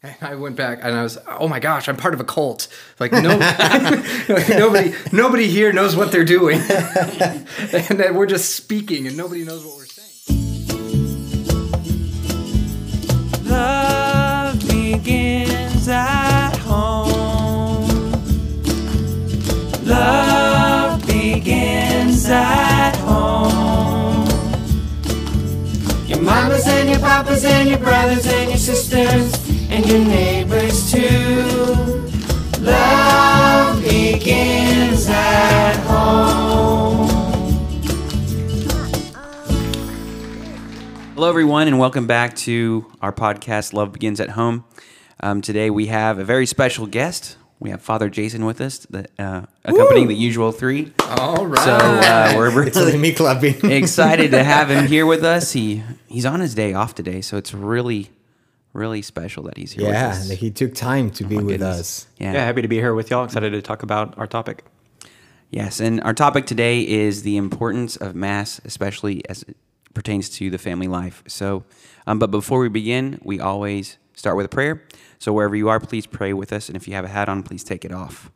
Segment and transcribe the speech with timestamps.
[0.00, 2.68] And I went back and I was, oh my gosh, I'm part of a cult.
[3.00, 3.20] Like no,
[4.48, 9.64] nobody, nobody here knows what they're doing, and that we're just speaking and nobody knows
[9.64, 10.68] what we're saying.
[13.44, 17.88] Love begins at home.
[19.84, 24.28] Love begins at home.
[26.06, 29.37] Your mamas and your papas and your brothers and your sisters
[29.78, 32.08] and your neighbors too.
[32.60, 37.08] Love begins at home.
[41.14, 44.64] Hello, everyone, and welcome back to our podcast, Love Begins at Home.
[45.20, 47.36] Um, today we have a very special guest.
[47.60, 50.92] We have Father Jason with us, the, uh, accompanying the usual three.
[51.00, 51.62] All right.
[51.64, 53.64] So uh, we're It's really me clapping.
[53.70, 55.52] excited to have him here with us.
[55.52, 58.10] He he's on his day off today, so it's really,
[58.78, 60.30] really special that he's here yeah, with us.
[60.30, 61.80] he took time to be with goodness.
[61.80, 62.06] us.
[62.18, 62.32] Yeah.
[62.32, 63.24] Yeah, happy to be here with y'all.
[63.24, 64.64] Excited to talk about our topic.
[65.50, 69.56] Yes, and our topic today is the importance of Mass, especially as it
[69.94, 71.24] pertains to the family life.
[71.26, 71.64] So,
[72.06, 74.84] um, but before we begin, we always start with a prayer.
[75.18, 76.68] So, wherever you are, please pray with us.
[76.68, 78.30] And if you have a hat on, please take it off.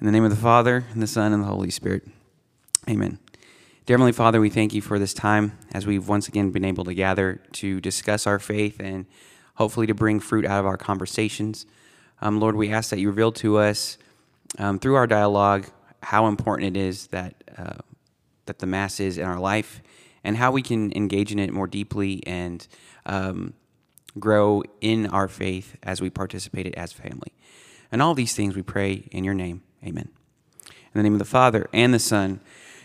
[0.00, 2.08] In the name of the Father, and the Son, and the Holy Spirit.
[2.88, 3.18] Amen.
[3.86, 6.84] Dear Heavenly Father, we thank you for this time as we've once again been able
[6.84, 9.06] to gather to discuss our faith and
[9.60, 11.66] hopefully to bring fruit out of our conversations.
[12.22, 13.98] Um, Lord, we ask that you reveal to us
[14.58, 15.66] um, through our dialogue
[16.02, 17.74] how important it is that uh,
[18.46, 19.82] that the Mass is in our life
[20.24, 22.66] and how we can engage in it more deeply and
[23.04, 23.52] um,
[24.18, 27.32] grow in our faith as we participate it as family.
[27.92, 29.60] And all these things we pray in your name.
[29.84, 30.08] Amen.
[30.68, 32.40] In the name of the Father and the Son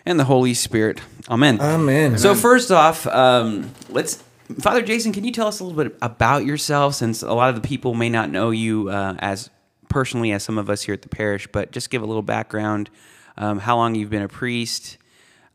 [0.06, 1.00] and the Holy Spirit.
[1.30, 1.62] Amen.
[1.62, 2.18] Amen.
[2.18, 4.22] So first off, um, let's
[4.60, 7.56] Father Jason, can you tell us a little bit about yourself, since a lot of
[7.56, 9.50] the people may not know you uh, as
[9.90, 12.90] personally as some of us here at the parish, but just give a little background,
[13.38, 14.98] um, how long you've been a priest,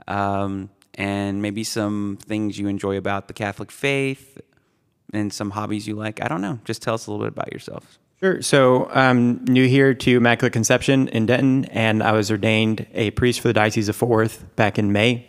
[0.09, 4.41] um, and maybe some things you enjoy about the Catholic faith,
[5.13, 6.23] and some hobbies you like.
[6.23, 6.59] I don't know.
[6.65, 7.99] Just tell us a little bit about yourself.
[8.21, 8.43] Sure.
[8.43, 13.41] So I'm new here to Immaculate Conception in Denton, and I was ordained a priest
[13.41, 15.27] for the Diocese of Fort Worth back in May.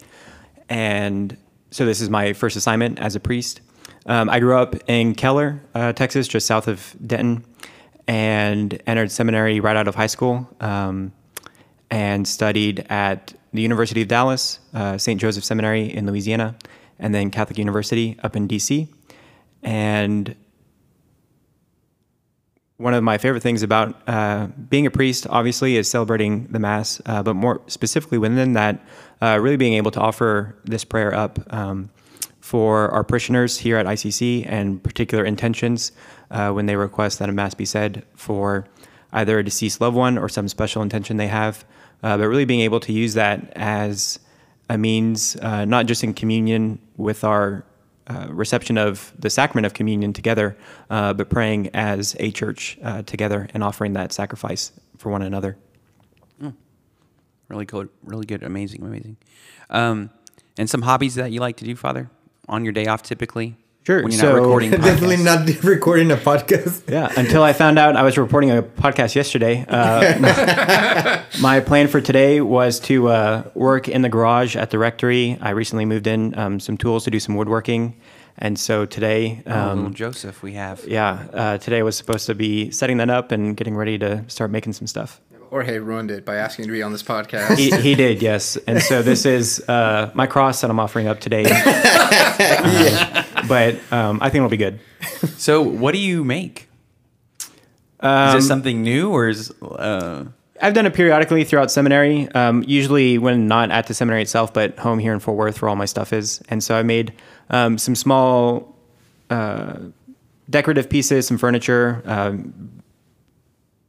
[0.67, 1.37] And
[1.71, 3.61] so this is my first assignment as a priest.
[4.05, 7.45] Um, I grew up in Keller, uh, Texas, just south of Denton,
[8.07, 11.13] and entered seminary right out of high school um,
[11.89, 15.19] and studied at the University of Dallas, uh, St.
[15.19, 16.55] Joseph Seminary in Louisiana,
[16.99, 18.87] and then Catholic University up in DC.
[19.63, 20.35] And
[22.77, 26.99] one of my favorite things about uh, being a priest, obviously, is celebrating the Mass,
[27.05, 28.83] uh, but more specifically within that,
[29.21, 31.89] uh, really being able to offer this prayer up um,
[32.39, 35.91] for our parishioners here at ICC and particular intentions
[36.31, 38.65] uh, when they request that a Mass be said for
[39.13, 41.65] either a deceased loved one or some special intention they have,
[42.03, 44.19] uh, but really being able to use that as
[44.69, 47.65] a means, uh, not just in communion with our
[48.07, 50.57] uh, reception of the sacrament of communion together,
[50.89, 55.57] uh, but praying as a church uh, together and offering that sacrifice for one another.
[57.51, 57.89] Really good.
[58.03, 58.43] Really good.
[58.43, 58.81] Amazing.
[58.83, 59.17] Amazing.
[59.69, 60.09] Um,
[60.57, 62.09] and some hobbies that you like to do, Father,
[62.47, 63.57] on your day off, typically.
[63.83, 64.71] Sure, When you're so- not recording.
[64.71, 66.83] Definitely not recording a podcast.
[66.91, 69.65] Yeah, until I found out I was reporting a podcast yesterday.
[69.67, 75.37] Uh, my plan for today was to uh, work in the garage at the rectory.
[75.41, 77.95] I recently moved in um, some tools to do some woodworking.
[78.37, 80.85] And so today, Oh, um, little Joseph, we have.
[80.87, 84.51] yeah, uh, today was supposed to be setting that up and getting ready to start
[84.51, 85.19] making some stuff.
[85.51, 87.57] Jorge ruined it by asking to be on this podcast.
[87.57, 88.55] He, he did, yes.
[88.55, 91.45] And so this is uh, my cross that I'm offering up today.
[92.41, 94.79] Uh, But um, I think it'll be good.
[95.37, 96.69] So, what do you make?
[98.01, 100.25] is this something new, or is uh,
[100.61, 104.79] I've done it periodically throughout seminary, um, usually when not at the seminary itself, but
[104.79, 106.41] home here in Fort Worth where all my stuff is.
[106.49, 107.13] And so I made
[107.49, 108.75] um, some small
[109.29, 109.75] uh,
[110.49, 112.01] decorative pieces, some furniture.
[112.05, 112.80] Um,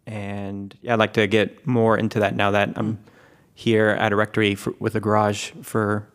[0.07, 2.99] and yeah, I'd like to get more into that now that I'm
[3.55, 6.09] here at a rectory for, with a garage for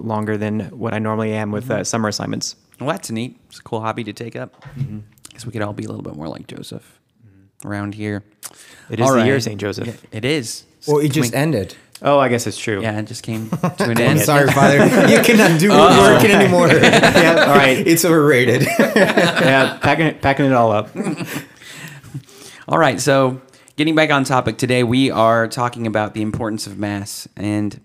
[0.00, 2.56] longer than what I normally am with uh, summer assignments.
[2.80, 3.38] well, that's neat.
[3.48, 4.64] It's a cool hobby to take up.
[5.28, 6.98] Because we could all be a little bit more like Joseph
[7.64, 8.24] around here.
[8.90, 9.42] It is All the year right.
[9.42, 9.60] St.
[9.60, 10.04] Joseph.
[10.12, 10.64] It is.
[10.86, 11.76] Well, it Can just we- ended.
[12.04, 12.82] Oh, I guess it's true.
[12.82, 14.20] Yeah, it just came to an I'm end.
[14.22, 14.78] sorry, Father.
[15.08, 16.66] You cannot do woodworking anymore.
[16.72, 17.86] Yeah, all right.
[17.86, 18.62] It's overrated.
[18.62, 20.90] yeah, packing, packing it all up.
[22.68, 23.40] All right, so
[23.74, 27.26] getting back on topic today, we are talking about the importance of Mass.
[27.36, 27.80] And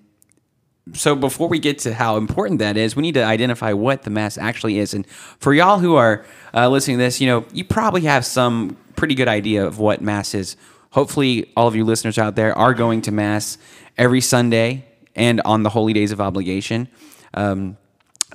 [0.94, 4.12] so before we get to how important that is, we need to identify what the
[4.12, 4.94] mass actually is.
[4.94, 8.78] And for y'all who are uh, listening to this, you know, you probably have some
[8.96, 10.56] pretty good idea of what mass is.
[10.92, 13.58] Hopefully, all of you listeners out there are going to mass
[13.98, 14.86] every Sunday
[15.16, 16.88] and on the holy days of obligation.
[17.34, 17.78] Um,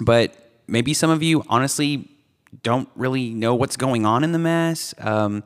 [0.01, 0.35] but
[0.67, 2.09] maybe some of you honestly
[2.65, 4.93] don't really know what's going on in the mass.
[4.99, 5.45] Um,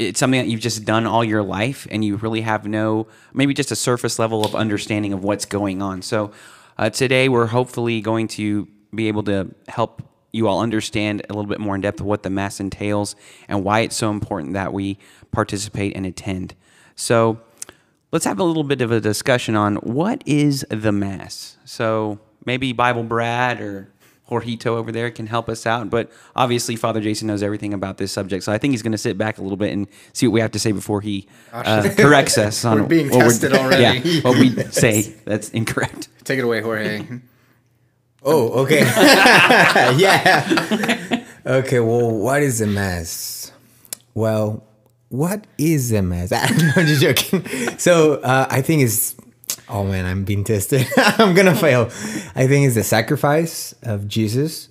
[0.00, 3.52] it's something that you've just done all your life and you really have no maybe
[3.52, 6.00] just a surface level of understanding of what's going on.
[6.00, 6.32] So
[6.78, 10.02] uh, today we're hopefully going to be able to help
[10.32, 13.14] you all understand a little bit more in depth what the mass entails
[13.46, 14.96] and why it's so important that we
[15.32, 16.54] participate and attend.
[16.96, 17.40] So
[18.10, 21.58] let's have a little bit of a discussion on what is the mass?
[21.66, 23.92] So maybe bible brad or
[24.30, 25.90] Jorgito over there can help us out.
[25.90, 28.98] But obviously, Father Jason knows everything about this subject, so I think he's going to
[28.98, 31.88] sit back a little bit and see what we have to say before he uh,
[31.96, 34.08] corrects us on We're being what tested already.
[34.08, 36.08] Yeah, what we say that's incorrect.
[36.24, 37.04] Take it away, Jorge.
[38.22, 38.80] Oh, okay.
[39.96, 41.24] yeah.
[41.44, 43.50] Okay, well, what is a mass?
[44.14, 44.62] Well,
[45.08, 46.30] what is a mass?
[46.30, 47.78] I'm just joking.
[47.78, 49.16] So uh, I think it's.
[49.70, 50.86] Oh man, I'm being tested.
[50.96, 51.84] I'm gonna fail.
[52.34, 54.68] I think it's the sacrifice of Jesus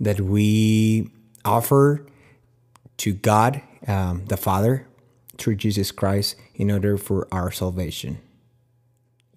[0.00, 1.10] that we
[1.44, 2.06] offer
[2.98, 4.86] to God, um, the Father,
[5.36, 8.20] through Jesus Christ, in order for our salvation.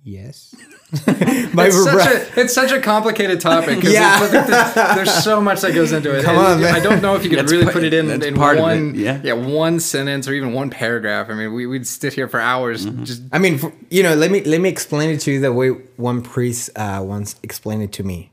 [0.04, 0.56] Yes.
[1.06, 3.84] Bible It's such, Bra- a, it's such a complicated topic.
[3.84, 4.24] Yeah.
[4.26, 6.24] it's- there's, there's so much that goes into it.
[6.24, 6.74] Come on, man.
[6.74, 8.64] I don't know if you could That's really part- put it in, in part of
[8.64, 9.34] it, one, yeah.
[9.34, 11.30] one sentence or even one paragraph.
[11.30, 13.04] I mean, we, we'd sit here for hours Mm-hmm.
[13.04, 15.54] just I mean, for, you know, let me let me explain it to you the
[15.54, 18.32] way one priest uh, once explained it to me.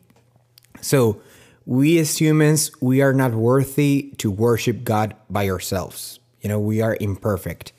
[0.81, 1.21] So,
[1.67, 6.19] we as humans, we are not worthy to worship God by ourselves.
[6.41, 7.73] You know, we are imperfect,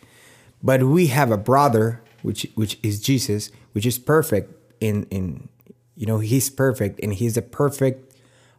[0.61, 4.53] but we have a brother, which which is Jesus, which is perfect.
[4.79, 5.49] In in,
[5.95, 8.13] you know, he's perfect, and he's a perfect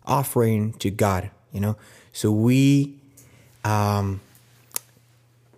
[0.05, 1.31] offering to God.
[1.53, 1.77] You know,
[2.13, 2.97] so we
[3.65, 4.21] um,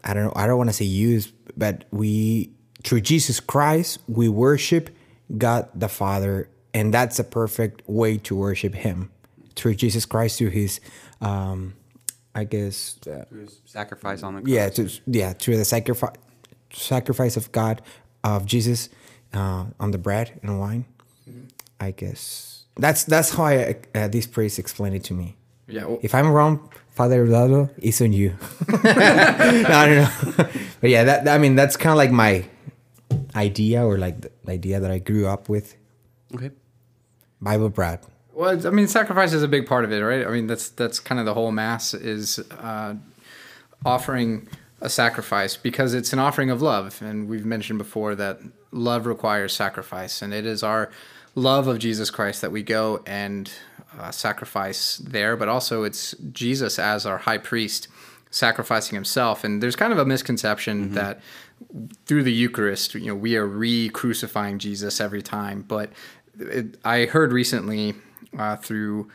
[0.04, 2.50] I don't know, I don't want to say use, but we
[2.82, 4.90] through Jesus Christ we worship
[5.38, 9.10] God the Father, and that's a perfect way to worship Him
[9.55, 10.81] through Jesus Christ through His,
[11.20, 11.75] um,
[12.34, 13.25] I guess, uh,
[13.64, 14.50] Sacrifice on the cross.
[14.50, 16.16] yeah, to, yeah, through the sacrifice
[16.72, 17.82] sacrifice of God
[18.25, 18.88] of Jesus
[19.32, 20.84] uh, on the bread and wine.
[21.81, 25.37] I guess that's that's how I, uh, this priest explained it to me.
[25.69, 25.84] yeah.
[25.84, 28.37] well, If I'm wrong, Father Eduardo, it's on you.
[28.69, 30.49] no, I don't know.
[30.81, 32.44] but yeah, that I mean that's kind of like my
[33.34, 35.75] idea or like the idea that I grew up with.
[36.34, 36.50] Okay.
[37.40, 38.00] Bible Brad.
[38.32, 40.26] Well, I mean, sacrifice is a big part of it, right?
[40.26, 42.94] I mean, that's that's kind of the whole mass is uh,
[43.84, 44.49] offering
[44.81, 48.40] a sacrifice because it's an offering of love, and we've mentioned before that
[48.72, 50.90] love requires sacrifice, and it is our
[51.34, 53.50] love of Jesus Christ that we go and
[53.98, 57.88] uh, sacrifice there, but also it's Jesus as our high priest
[58.30, 61.20] sacrificing himself, and there's kind of a misconception that
[62.06, 65.64] through the Eucharist, you know, we are re-crucifying Jesus every time.
[65.69, 65.92] But
[66.38, 67.94] it, I heard recently
[68.36, 69.10] uh, through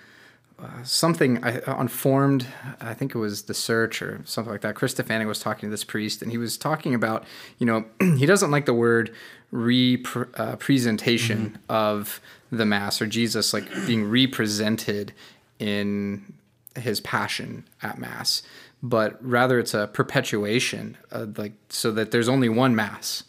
[0.60, 2.48] uh, something I, on Formed,
[2.82, 4.76] I think it was the Search or something like that.
[4.76, 7.26] Chris Stefanick was talking to this priest, and he was talking about,
[7.60, 7.86] you know,
[8.18, 9.14] he doesn't like the word
[9.52, 12.20] re-presentation of
[12.52, 15.14] the Mass or Jesus like being represented
[15.60, 16.34] in
[16.78, 18.44] his passion at mass
[18.84, 23.24] but rather it's a perpetuation of like so that there's only one mass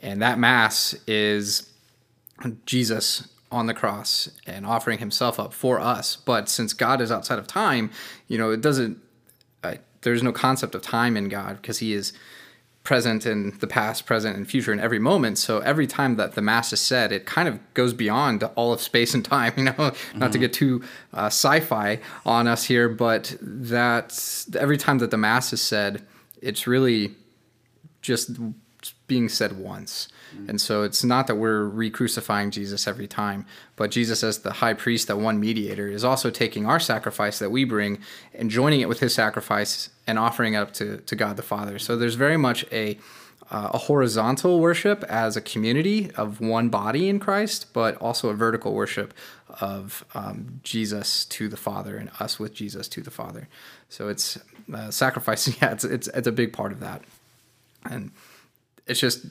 [0.00, 1.70] and that mass is
[2.64, 7.38] jesus on the cross and offering himself up for us but since god is outside
[7.38, 7.90] of time
[8.26, 8.98] you know it doesn't
[9.62, 12.12] uh, there's no concept of time in god because he is
[12.88, 15.36] present in the past, present, and future in every moment.
[15.36, 18.80] So every time that the mass is said, it kind of goes beyond all of
[18.80, 19.52] space and time.
[19.58, 24.98] You know, not to get too uh, sci-fi on us here, but that's every time
[24.98, 26.06] that the mass is said,
[26.40, 27.14] it's really
[28.00, 28.30] just
[29.06, 30.08] being said once.
[30.48, 34.74] And so it's not that we're re-crucifying Jesus every time, but Jesus as the high
[34.74, 37.98] priest, that one mediator, is also taking our sacrifice that we bring
[38.34, 41.78] and joining it with his sacrifice and offering it up to, to God the Father.
[41.78, 42.98] So there's very much a
[43.50, 48.34] uh, a horizontal worship as a community of one body in Christ, but also a
[48.34, 49.14] vertical worship
[49.60, 53.48] of um, Jesus to the Father and us with Jesus to the Father.
[53.88, 54.38] So it's
[54.72, 55.48] uh, sacrifice.
[55.62, 57.02] Yeah, it's, it's it's a big part of that,
[57.84, 58.10] and
[58.86, 59.26] it's just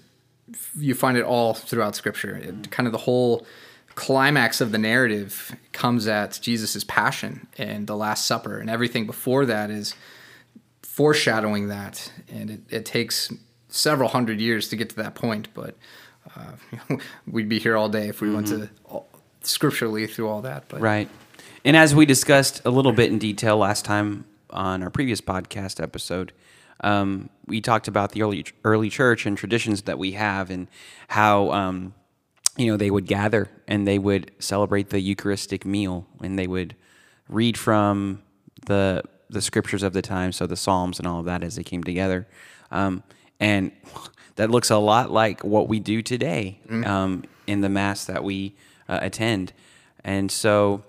[0.77, 2.35] you find it all throughout Scripture.
[2.35, 3.45] It, kind of the whole
[3.95, 9.45] climax of the narrative comes at Jesus' passion and the Last Supper, and everything before
[9.45, 9.95] that is
[10.83, 12.11] foreshadowing that.
[12.29, 13.33] And it, it takes
[13.69, 15.75] several hundred years to get to that point, but
[16.35, 19.07] uh, we'd be here all day if we went to all,
[19.41, 20.65] scripturally through all that.
[20.69, 21.09] But Right.
[21.65, 25.81] And as we discussed a little bit in detail last time on our previous podcast
[25.81, 26.31] episode,
[26.81, 30.67] um, we talked about the early early church and traditions that we have and
[31.07, 31.93] how um,
[32.57, 36.75] you know they would gather and they would celebrate the Eucharistic meal and they would
[37.29, 38.21] read from
[38.65, 41.63] the the scriptures of the time, so the Psalms and all of that as they
[41.63, 42.27] came together.
[42.71, 43.03] Um,
[43.39, 43.71] and
[44.35, 48.55] that looks a lot like what we do today um, in the mass that we
[48.87, 49.53] uh, attend.
[50.03, 50.83] And so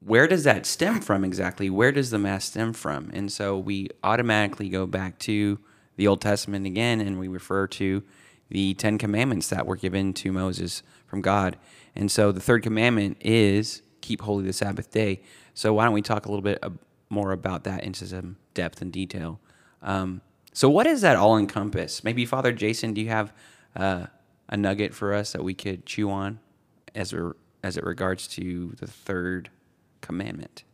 [0.00, 1.68] where does that stem from exactly?
[1.70, 3.10] Where does the mass stem from?
[3.12, 5.58] And so we automatically go back to
[5.96, 8.02] the Old Testament again and we refer to
[8.48, 11.56] the Ten Commandments that were given to Moses from God.
[11.96, 15.20] And so the third commandment is keep holy the Sabbath day.
[15.54, 16.62] So why don't we talk a little bit
[17.10, 19.40] more about that into some depth and detail?
[19.82, 22.04] Um, so what does that all encompass?
[22.04, 23.32] Maybe Father Jason, do you have
[23.74, 24.06] uh,
[24.48, 26.38] a nugget for us that we could chew on
[26.94, 27.22] as it,
[27.62, 29.50] as it regards to the third
[30.08, 30.64] commandment?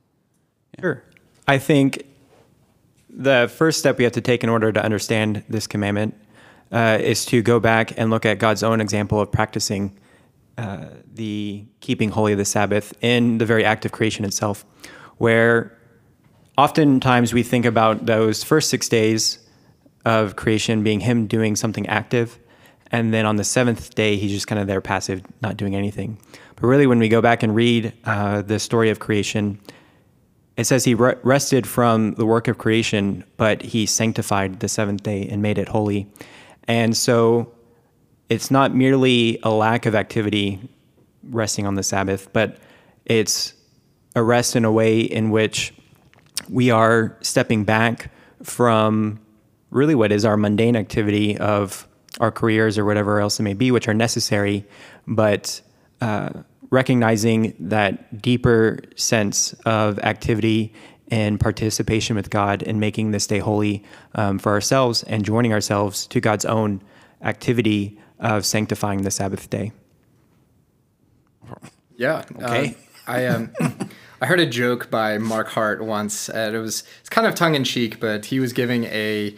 [0.81, 1.03] Sure.
[1.47, 2.07] I think
[3.11, 6.15] the first step we have to take in order to understand this commandment
[6.73, 9.99] uh, is to go back and look at God's own example of practicing
[10.57, 14.65] uh, the keeping holy of the Sabbath in the very act of creation itself,
[15.19, 15.77] where
[16.57, 19.41] oftentimes we think about those first six days
[20.05, 22.39] of creation being Him doing something active,
[22.93, 26.19] and then on the seventh day, He's just kind of there passive, not doing anything.
[26.57, 29.61] But really, when we go back and read uh, the story of creation,
[30.57, 35.03] it says he re- rested from the work of creation, but he sanctified the seventh
[35.03, 36.07] day and made it holy.
[36.69, 37.53] And so
[38.29, 40.61] it's not merely a lack of activity
[41.25, 42.59] resting on the Sabbath, but
[43.05, 43.55] it's
[44.15, 45.75] a rest in a way in which
[46.49, 48.11] we are stepping back
[48.43, 49.21] from
[49.71, 51.89] really what is our mundane activity of
[52.21, 54.65] our careers or whatever else it may be, which are necessary,
[55.07, 55.61] but
[56.05, 60.71] uh, recognizing that deeper sense of activity
[61.09, 63.83] and participation with God and making this day holy
[64.15, 66.83] um, for ourselves and joining ourselves to God's own
[67.23, 69.73] activity of sanctifying the Sabbath day.
[71.97, 72.25] Yeah.
[72.37, 72.69] Okay.
[72.69, 72.75] um,
[73.07, 73.53] I um,
[74.21, 77.55] I heard a joke by Mark Hart once, and it was it's kind of tongue
[77.55, 79.35] in cheek, but he was giving a,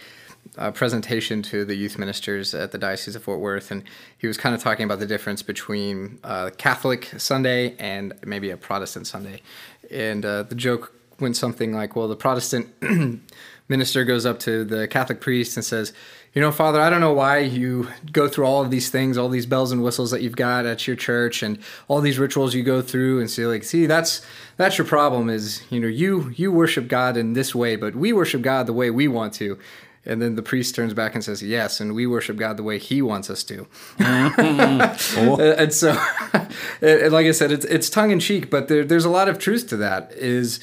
[0.57, 3.85] a presentation to the youth ministers at the Diocese of Fort Worth, and
[4.17, 8.57] he was kind of talking about the difference between uh, Catholic Sunday and maybe a
[8.57, 9.43] Protestant Sunday,
[9.91, 12.69] and uh, the joke went something like, "Well, the Protestant
[13.69, 15.93] minister goes up to the Catholic priest and says."
[16.35, 19.31] You know, Father, I don't know why you go through all of these things, all
[19.31, 21.59] these bells and whistles that you've got at your church, and
[21.89, 24.21] all these rituals you go through, and say, like, see, that's
[24.59, 25.31] that's your problem.
[25.31, 28.75] Is you know, you you worship God in this way, but we worship God the
[28.75, 29.59] way we want to.
[30.07, 32.79] And then the priest turns back and says, "Yes, and we worship God the way
[32.79, 33.67] He wants us to."
[33.99, 35.91] and so,
[36.81, 39.39] and like I said, it's it's tongue in cheek, but there, there's a lot of
[39.39, 40.13] truth to that.
[40.13, 40.61] Is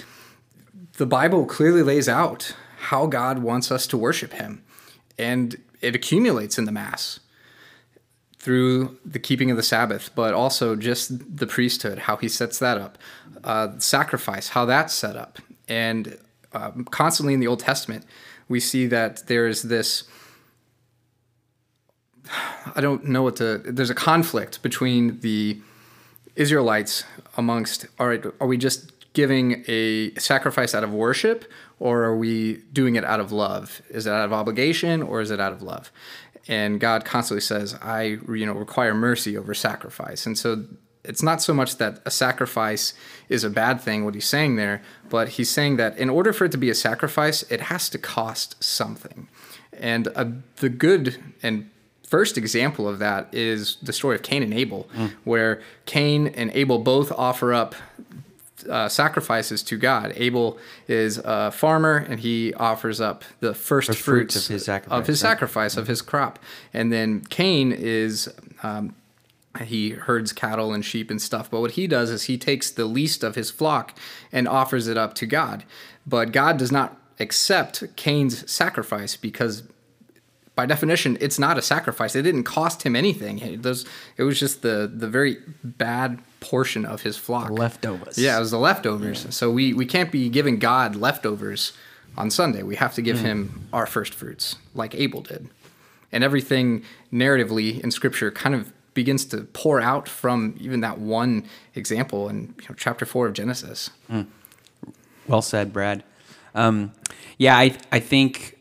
[0.98, 4.64] the Bible clearly lays out how God wants us to worship Him,
[5.18, 7.20] and it accumulates in the Mass
[8.38, 12.78] through the keeping of the Sabbath, but also just the priesthood, how He sets that
[12.78, 12.98] up,
[13.44, 16.18] uh, sacrifice, how that's set up, and
[16.54, 18.06] uh, constantly in the Old Testament,
[18.48, 20.04] we see that there is this.
[22.76, 23.58] I don't know what to.
[23.60, 25.60] There's a conflict between the
[26.36, 27.04] Israelites
[27.38, 27.86] amongst.
[28.00, 31.46] All right, are we just giving a sacrifice out of worship,
[31.80, 33.82] or are we doing it out of love?
[33.90, 35.92] Is it out of obligation, or is it out of love?
[36.48, 40.66] And God constantly says, "I, you know, require mercy over sacrifice." And so
[41.04, 42.94] it's not so much that a sacrifice
[43.30, 46.46] is a bad thing, what he's saying there, but he's saying that in order for
[46.46, 49.28] it to be a sacrifice, it has to cost something.
[49.78, 50.26] And uh,
[50.58, 51.70] the good and
[52.08, 54.88] first example of that is the story of Cain and Abel,
[55.24, 57.76] where Cain and Abel both offer up
[58.70, 60.14] uh, sacrifices to God.
[60.16, 60.58] Abel
[60.88, 65.00] is a farmer, and he offers up the first, First fruits, fruits of his sacrifice,
[65.00, 65.82] of his right.
[65.82, 66.40] of his crop,
[66.74, 68.34] and then Cain is.
[68.62, 68.96] Um,
[69.62, 72.86] he herds cattle and sheep and stuff, but what he does is he takes the
[72.86, 73.98] least of his flock
[74.32, 75.64] and offers it up to God.
[76.06, 79.64] But God does not accept Cain's sacrifice because
[80.56, 82.16] by definition, it's not a sacrifice.
[82.16, 83.40] It didn't cost him anything.
[83.40, 83.86] It, was,
[84.18, 87.50] it was just the the very bad portion of his flock.
[87.50, 88.18] Leftovers.
[88.18, 89.26] Yeah, it was the leftovers.
[89.36, 91.74] So we, we can't be giving God leftovers
[92.18, 92.62] on Sunday.
[92.62, 93.26] We have to give hmm.
[93.26, 95.50] him our first fruits, like Abel did.
[96.12, 101.46] And everything narratively in Scripture kind of begins to pour out from even that one
[101.76, 103.90] example in you know, chapter four of Genesis.
[105.28, 106.04] Well said, Brad.
[106.56, 106.92] Um,
[107.38, 108.58] yeah, I I think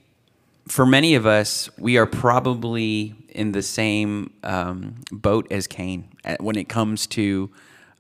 [0.69, 6.37] for many of us, we are probably in the same um, boat as Cain uh,
[6.41, 7.51] when it comes to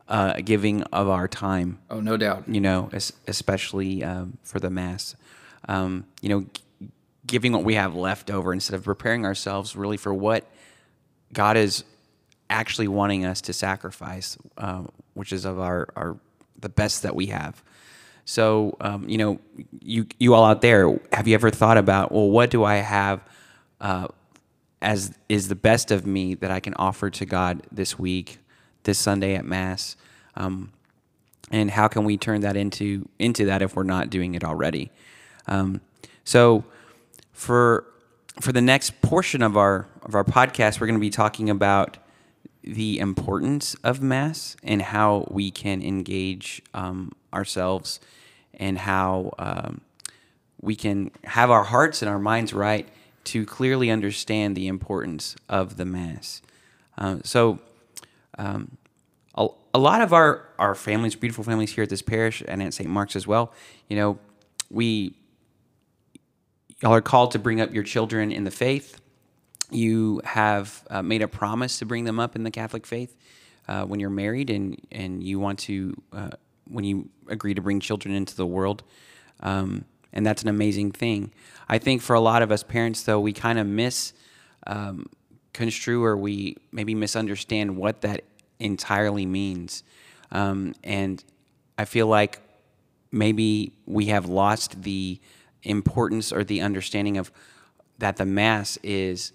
[0.09, 1.79] uh, giving of our time.
[1.91, 2.49] Oh, no doubt.
[2.49, 2.91] You know,
[3.27, 5.17] especially um, for the mass.
[5.69, 6.91] Um, you know, g-
[7.27, 10.51] giving what we have left over instead of preparing ourselves really for what
[11.33, 11.85] God is
[12.52, 16.16] actually wanting us to sacrifice, uh, which is of our, our
[16.61, 17.62] the best that we have.
[18.25, 19.40] So, um, you know,
[19.80, 23.21] you you all out there, have you ever thought about, well, what do I have
[23.80, 24.06] uh,
[24.80, 28.38] as is the best of me that I can offer to God this week,
[28.82, 29.97] this Sunday at Mass,
[30.37, 30.73] um,
[31.50, 34.90] and how can we turn that into into that if we're not doing it already?
[35.47, 35.80] Um,
[36.25, 36.64] so,
[37.32, 37.87] for
[38.40, 41.99] for the next portion of our of our podcast, we're going to be talking about
[42.62, 48.00] the importance of mass and how we can engage um, ourselves
[48.54, 49.81] and how um,
[50.61, 52.88] we can have our hearts and our minds right
[53.25, 56.42] to clearly understand the importance of the mass.
[56.99, 57.59] Um, so,
[58.38, 58.76] um,
[59.35, 62.75] a, a lot of our, our families, beautiful families here at this parish and at
[62.75, 62.88] St.
[62.88, 63.52] Mark's as well,
[63.88, 64.19] you know,
[64.71, 65.14] we
[66.83, 69.00] y'all are called to bring up your children in the faith.
[69.73, 73.17] You have uh, made a promise to bring them up in the Catholic faith
[73.69, 76.31] uh, when you're married, and and you want to uh,
[76.69, 78.83] when you agree to bring children into the world,
[79.41, 81.33] um, and that's an amazing thing.
[81.69, 84.12] I think for a lot of us parents, though, we kind of miss
[84.67, 85.07] um,
[85.55, 88.25] construe or we maybe misunderstand what that
[88.59, 89.85] entirely means,
[90.33, 91.25] um, and
[91.79, 92.41] I feel like
[93.11, 95.19] maybe we have lost the
[95.62, 97.33] importance or the understanding of
[97.99, 99.33] that the mass is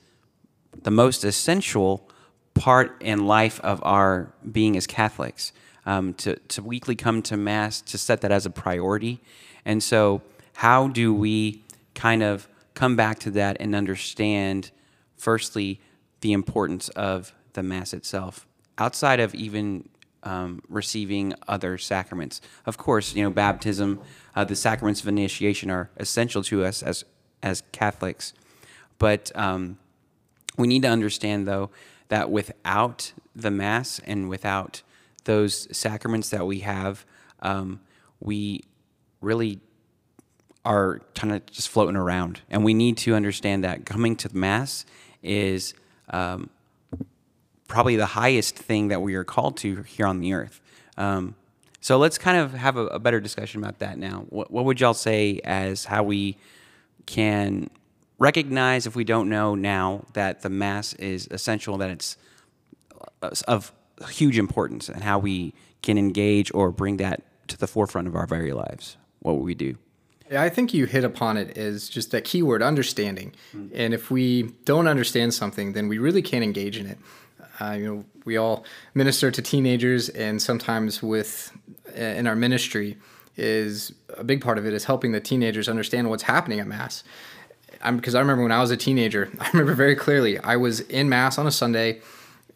[0.83, 2.09] the most essential
[2.53, 5.53] part in life of our being as Catholics.
[5.85, 9.21] Um, to, to weekly come to Mass, to set that as a priority.
[9.63, 10.21] And so,
[10.55, 11.63] how do we
[11.95, 14.71] kind of come back to that and understand,
[15.15, 15.79] firstly,
[16.19, 18.45] the importance of the Mass itself,
[18.77, 19.87] outside of even
[20.23, 22.41] um, receiving other sacraments?
[22.65, 24.01] Of course, you know, baptism,
[24.35, 27.05] uh, the sacraments of initiation are essential to us as,
[27.41, 28.33] as Catholics.
[28.99, 29.77] But um,
[30.57, 31.69] we need to understand, though,
[32.09, 34.81] that without the Mass and without
[35.25, 37.05] those sacraments that we have,
[37.41, 37.79] um,
[38.19, 38.63] we
[39.21, 39.59] really
[40.65, 42.41] are kind of just floating around.
[42.49, 44.85] And we need to understand that coming to Mass
[45.23, 45.73] is
[46.09, 46.49] um,
[47.67, 50.59] probably the highest thing that we are called to here on the earth.
[50.97, 51.35] Um,
[51.79, 54.25] so let's kind of have a, a, better discussion about that now.
[54.29, 56.37] What, what would y'all say as how we
[57.05, 57.69] can
[58.19, 62.17] recognize if we don't know now that the mass is essential, that it's
[63.21, 63.71] uh, of
[64.09, 68.27] huge importance, and how we can engage or bring that to the forefront of our
[68.27, 68.97] very lives?
[69.19, 69.77] What would we do?
[70.29, 73.33] Yeah, I think you hit upon it is just that keyword understanding.
[73.73, 76.97] And if we don't understand something, then we really can't engage in it.
[77.59, 81.51] Uh, you know, we all minister to teenagers, and sometimes with
[81.95, 82.97] in our ministry
[83.37, 87.03] is a big part of it is helping the teenagers understand what's happening at mass.
[87.81, 90.39] I'm, because I remember when I was a teenager, I remember very clearly.
[90.39, 92.01] I was in mass on a Sunday,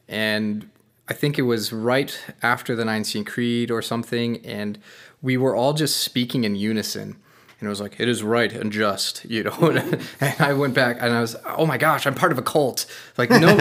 [0.07, 0.69] and
[1.07, 4.79] I think it was right after the Nicene Creed or something, and
[5.21, 7.17] we were all just speaking in unison.
[7.59, 9.53] And it was like, it is right and just, you know.
[10.21, 12.85] and I went back and I was, oh my gosh, I'm part of a cult.
[13.17, 13.55] Like no,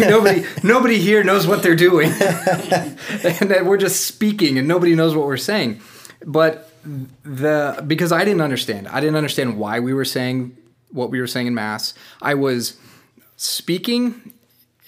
[0.00, 5.16] nobody, nobody here knows what they're doing, and that we're just speaking and nobody knows
[5.16, 5.80] what we're saying.
[6.24, 6.70] But
[7.24, 10.56] the because I didn't understand, I didn't understand why we were saying
[10.90, 11.94] what we were saying in mass.
[12.22, 12.76] I was
[13.36, 14.32] speaking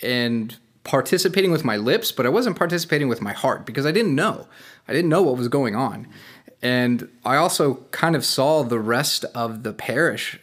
[0.03, 4.15] and participating with my lips, but I wasn't participating with my heart because I didn't
[4.15, 4.47] know.
[4.87, 6.07] I didn't know what was going on.
[6.63, 10.39] And I also kind of saw the rest of the parish.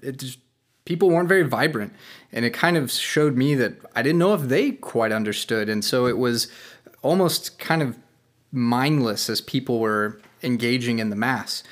[0.00, 0.38] It just,
[0.84, 1.92] people weren't very vibrant.
[2.32, 5.68] And it kind of showed me that I didn't know if they quite understood.
[5.68, 6.48] And so it was
[7.02, 7.98] almost kind of
[8.52, 11.62] mindless as people were engaging in the Mass.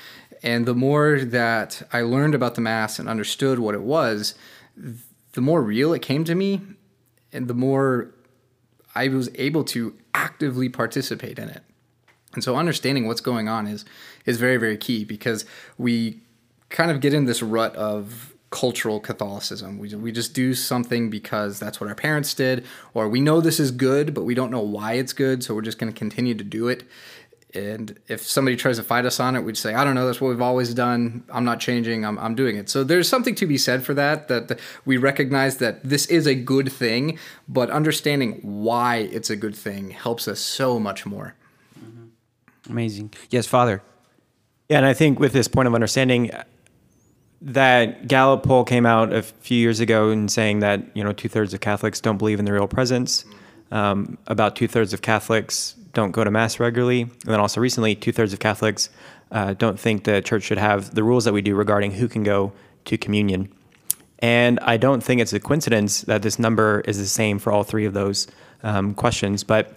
[0.43, 4.35] And the more that I learned about the Mass and understood what it was,
[5.33, 6.61] the more real it came to me
[7.31, 8.11] and the more
[8.95, 11.63] I was able to actively participate in it.
[12.33, 13.85] And so understanding what's going on is
[14.25, 15.45] is very very key because
[15.77, 16.21] we
[16.69, 19.77] kind of get in this rut of cultural Catholicism.
[19.79, 23.59] We we just do something because that's what our parents did or we know this
[23.59, 26.35] is good but we don't know why it's good so we're just going to continue
[26.35, 26.83] to do it.
[27.53, 30.21] And if somebody tries to fight us on it, we'd say, I don't know, that's
[30.21, 31.23] what we've always done.
[31.29, 32.69] I'm not changing, I'm, I'm doing it.
[32.69, 36.35] So there's something to be said for that, that we recognize that this is a
[36.35, 41.35] good thing, but understanding why it's a good thing helps us so much more.
[42.69, 43.13] Amazing.
[43.29, 43.81] Yes, Father.
[44.69, 46.31] Yeah, and I think with this point of understanding,
[47.41, 51.27] that Gallup poll came out a few years ago and saying that you know two
[51.27, 53.25] thirds of Catholics don't believe in the real presence.
[53.71, 57.95] Um, about two thirds of Catholics don't go to mass regularly, and then also recently,
[57.95, 58.89] two thirds of Catholics
[59.31, 62.23] uh, don't think the church should have the rules that we do regarding who can
[62.23, 62.51] go
[62.85, 63.51] to communion.
[64.19, 67.63] And I don't think it's a coincidence that this number is the same for all
[67.63, 68.27] three of those
[68.61, 69.43] um, questions.
[69.43, 69.75] But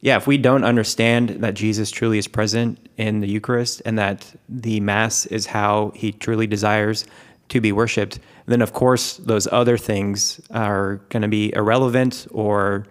[0.00, 4.34] yeah, if we don't understand that Jesus truly is present in the Eucharist and that
[4.48, 7.06] the Mass is how he truly desires
[7.48, 12.86] to be worshiped, then of course those other things are going to be irrelevant or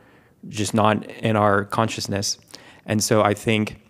[0.49, 2.37] just not in our consciousness.
[2.85, 3.81] And so I think,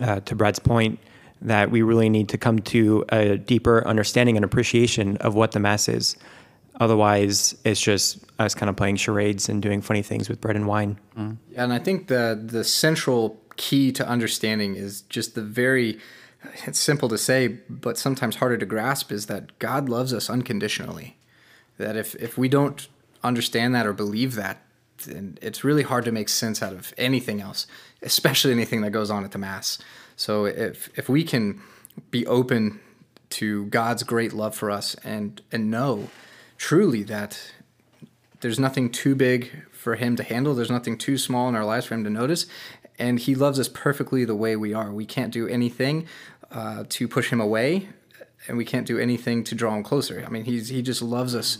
[0.00, 0.98] uh, to Brad's point,
[1.42, 5.60] that we really need to come to a deeper understanding and appreciation of what the
[5.60, 6.16] Mass is.
[6.80, 10.66] Otherwise, it's just us kind of playing charades and doing funny things with bread and
[10.66, 10.98] wine.
[11.16, 15.98] Yeah, and I think the the central key to understanding is just the very
[16.66, 21.16] it's simple to say, but sometimes harder to grasp is that God loves us unconditionally.
[21.78, 22.86] That if if we don't
[23.24, 24.62] understand that or believe that,
[25.06, 27.66] then it's really hard to make sense out of anything else,
[28.02, 29.78] especially anything that goes on at the mass.
[30.16, 31.60] So if if we can
[32.10, 32.80] be open
[33.30, 36.08] to God's great love for us and and know
[36.56, 37.52] truly that
[38.40, 40.54] there's nothing too big for him to handle.
[40.54, 42.46] There's nothing too small in our lives for him to notice.
[42.98, 44.92] And he loves us perfectly the way we are.
[44.92, 46.06] We can't do anything
[46.50, 47.88] uh, to push him away,
[48.48, 50.24] and we can't do anything to draw him closer.
[50.26, 51.58] I mean, he's he just loves us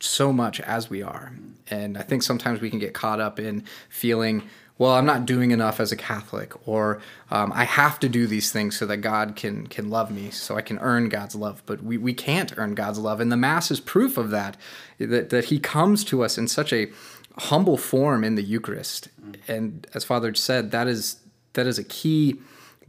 [0.00, 1.32] so much as we are.
[1.68, 4.42] And I think sometimes we can get caught up in feeling,
[4.78, 8.52] well, I'm not doing enough as a Catholic, or um, I have to do these
[8.52, 11.62] things so that God can can love me, so I can earn God's love.
[11.64, 14.56] But we, we can't earn God's love, and the Mass is proof of that,
[14.98, 16.90] that that He comes to us in such a
[17.38, 19.08] humble form in the Eucharist.
[19.48, 21.20] And as Father said, that is
[21.54, 22.36] that is a key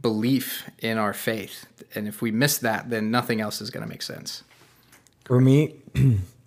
[0.00, 1.66] belief in our faith.
[1.94, 4.44] And if we miss that, then nothing else is going to make sense.
[5.24, 5.76] For me,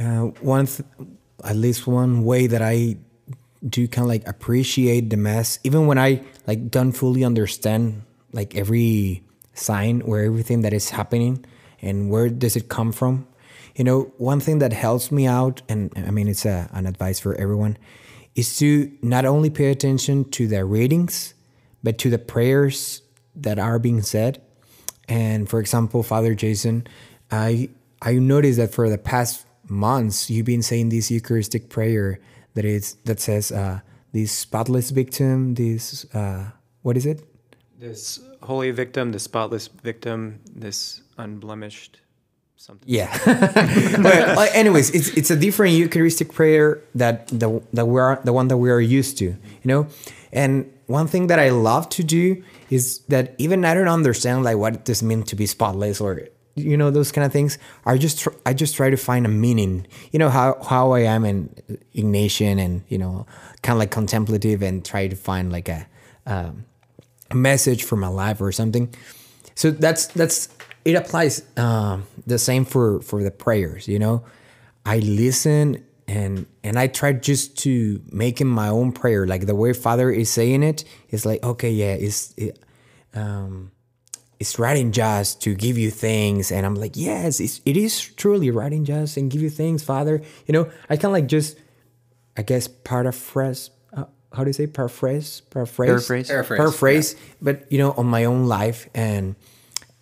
[0.00, 0.88] uh, one, th-
[1.44, 2.96] at least one way that I
[3.66, 8.56] do kind of like appreciate the mass, even when I like don't fully understand like
[8.56, 9.22] every
[9.54, 11.44] sign or everything that is happening
[11.82, 13.26] and where does it come from.
[13.76, 17.20] You know, one thing that helps me out, and I mean it's a, an advice
[17.20, 17.78] for everyone,
[18.34, 21.34] is to not only pay attention to the readings,
[21.82, 23.02] but to the prayers
[23.36, 24.42] that are being said.
[25.08, 26.86] And for example, Father Jason,
[27.30, 27.70] I
[28.02, 32.18] I noticed that for the past months you've been saying this Eucharistic prayer
[32.54, 33.80] that is that says uh,
[34.12, 36.50] this spotless victim, this uh,
[36.82, 37.22] what is it?
[37.78, 42.00] This holy victim, the spotless victim, this unblemished
[42.56, 42.88] something.
[42.88, 43.16] Yeah.
[43.24, 48.32] but uh, anyways, it's it's a different Eucharistic prayer that the that we are the
[48.32, 49.86] one that we are used to, you know.
[50.32, 54.56] And one thing that I love to do is that even I don't understand like
[54.56, 56.28] what this means to be spotless or
[56.60, 57.58] you know those kind of things.
[57.84, 59.86] I just tr- I just try to find a meaning.
[60.12, 61.54] You know how how I am in
[61.94, 63.26] Ignatian and you know
[63.62, 65.86] kind of like contemplative and try to find like a.
[66.26, 66.64] Um,
[67.30, 68.92] a message for my life or something.
[69.54, 70.48] So that's that's
[70.84, 73.88] it applies um, the same for for the prayers.
[73.88, 74.24] You know,
[74.84, 79.26] I listen and and I try just to make it my own prayer.
[79.26, 82.58] Like the way Father is saying it, it's like okay, yeah, it's it,
[83.14, 83.70] um,
[84.40, 88.00] it's writing and just to give you things, and I'm like yes, it's, it is
[88.00, 90.22] truly writing and just and give you things, Father.
[90.46, 91.58] You know, I kind of like just
[92.36, 93.70] I guess paraphrase.
[93.92, 95.42] Uh, how do you say paraphrase?
[95.50, 95.88] Paraphrase.
[95.88, 96.28] Paraphrase.
[96.28, 97.16] Paraphrase, Paraphrase.
[97.42, 99.36] But you know, on my own life and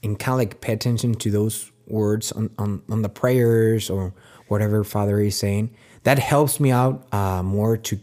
[0.03, 4.15] and kind of like pay attention to those words on, on, on the prayers or
[4.49, 5.75] whatever Father is saying.
[6.05, 7.99] That helps me out uh, more to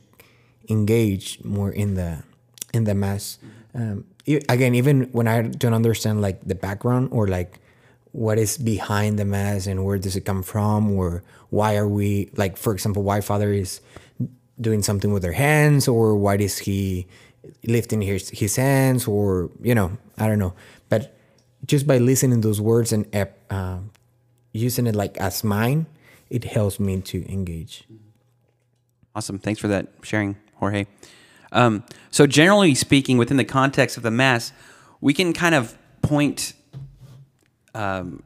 [0.70, 2.24] engage more in the
[2.74, 3.40] in the mass.
[3.74, 7.60] Um, again, even when I don't understand like the background or like
[8.12, 12.30] what is behind the mass and where does it come from or why are we
[12.38, 13.82] like for example why Father is
[14.60, 17.06] doing something with their hands or why is he
[17.68, 20.54] lifting his, his hands or you know i don't know
[20.88, 21.16] but
[21.68, 23.06] just by listening those words and
[23.52, 23.78] uh,
[24.54, 25.86] using it like as mine
[26.30, 27.86] it helps me to engage
[29.16, 29.40] Awesome.
[29.40, 30.88] Thanks for that sharing, Jorge.
[31.56, 34.52] Um, so, generally speaking, within the context of the Mass,
[35.02, 36.54] we can kind of point.
[37.74, 38.24] Um,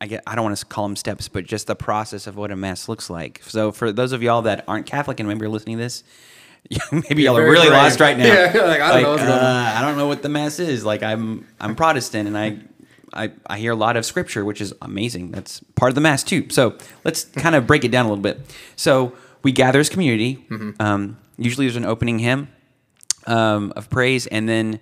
[0.00, 0.22] I get.
[0.26, 2.88] I don't want to call them steps, but just the process of what a Mass
[2.88, 3.42] looks like.
[3.44, 6.04] So, for those of y'all that aren't Catholic and maybe you're listening to this,
[6.92, 7.82] maybe y'all are really brave.
[7.82, 8.24] lost right now.
[8.54, 10.84] Yeah, like, I don't know what's uh, I don't know what the Mass is.
[10.84, 12.58] Like, I'm I'm Protestant, and I.
[13.12, 15.30] I, I hear a lot of scripture, which is amazing.
[15.30, 16.50] That's part of the Mass, too.
[16.50, 18.40] So let's kind of break it down a little bit.
[18.74, 20.44] So we gather as community.
[20.80, 22.48] Um, usually there's an opening hymn
[23.26, 24.80] um, of praise, and then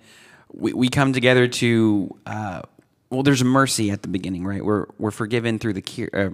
[0.53, 2.63] we, we come together to uh,
[3.11, 4.65] well, there's mercy at the beginning, right?
[4.65, 6.11] We're we're forgiven through the cure.
[6.13, 6.31] Uh,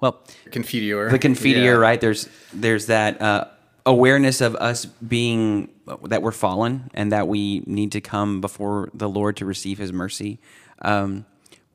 [0.00, 1.10] well, Confiteor.
[1.10, 1.70] the confiteor, Yeah.
[1.70, 2.00] right?
[2.00, 3.46] There's there's that uh,
[3.86, 5.68] awareness of us being
[6.04, 9.92] that we're fallen and that we need to come before the Lord to receive His
[9.92, 10.38] mercy.
[10.82, 11.24] Um,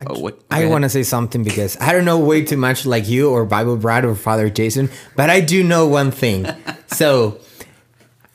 [0.05, 3.07] oh, what, I want to say something because I don't know way too much like
[3.07, 6.45] you or Bible Brad or Father Jason, but I do know one thing.
[6.87, 7.39] so,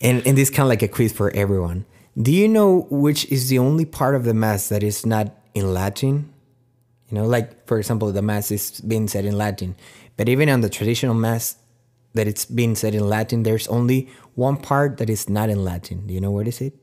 [0.04, 1.84] and, and this kind of like a quiz for everyone.
[2.20, 5.74] Do you know which is the only part of the Mass that is not in
[5.74, 6.30] Latin?
[7.10, 9.74] You know, like for example, the Mass is being said in Latin,
[10.16, 11.56] but even on the traditional Mass
[12.14, 16.06] that it's being said in Latin, there's only one part that is not in Latin.
[16.06, 16.74] Do you know what is it?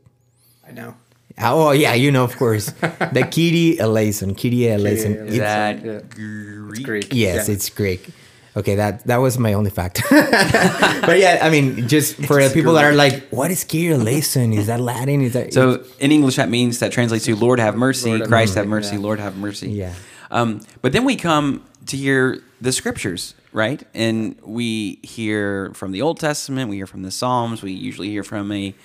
[0.67, 0.95] I know.
[1.37, 2.65] Ah, oh yeah, you know of course,
[3.15, 5.15] the Kyrie eleison, Kyrie eleison.
[5.15, 5.27] eleison.
[5.27, 6.83] is It's- that Yeah.
[6.83, 7.07] Greek.
[7.13, 7.53] Yes, Yeah.
[7.55, 8.09] it's Greek.
[8.55, 10.01] Okay, that that was my only fact.
[10.09, 14.51] but yeah, I mean, just for the people that are like, "What is Kyrie eleison?
[14.51, 15.21] Is that Latin?
[15.21, 18.55] Is that So in English, that means that translates to "Lord have mercy," Lord Christ
[18.55, 19.01] have mercy, yeah.
[19.01, 19.71] Lord have mercy.
[19.71, 19.93] Yeah.
[20.31, 23.81] Um, but then we come to hear the scriptures, right?
[23.93, 28.23] And we hear from the Old Testament, we hear from the Psalms, we usually hear
[28.23, 28.75] from a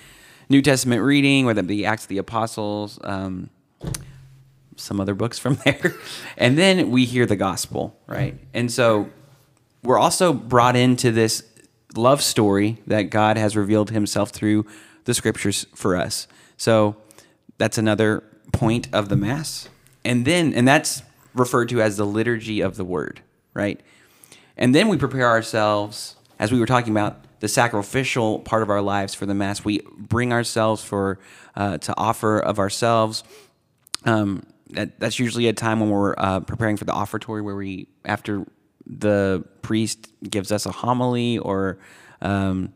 [0.49, 3.49] New Testament reading, whether it be Acts of the Apostles, um,
[4.77, 5.93] some other books from there,
[6.37, 8.37] and then we hear the gospel, right?
[8.53, 9.09] And so
[9.87, 11.43] we're also brought into this
[11.95, 14.65] love story that God has revealed himself through
[15.05, 16.27] the scriptures for us.
[16.57, 16.97] So
[17.57, 18.21] that's another
[18.51, 19.69] point of the mass.
[20.03, 23.21] And then and that's referred to as the liturgy of the word,
[23.53, 23.79] right?
[24.57, 28.81] And then we prepare ourselves as we were talking about the sacrificial part of our
[28.81, 29.63] lives for the mass.
[29.63, 31.17] We bring ourselves for
[31.55, 33.23] uh, to offer of ourselves
[34.03, 37.87] um, that, that's usually a time when we're uh, preparing for the offertory where we
[38.03, 38.45] after
[38.89, 41.77] the priest gives us a homily or
[42.21, 42.73] um,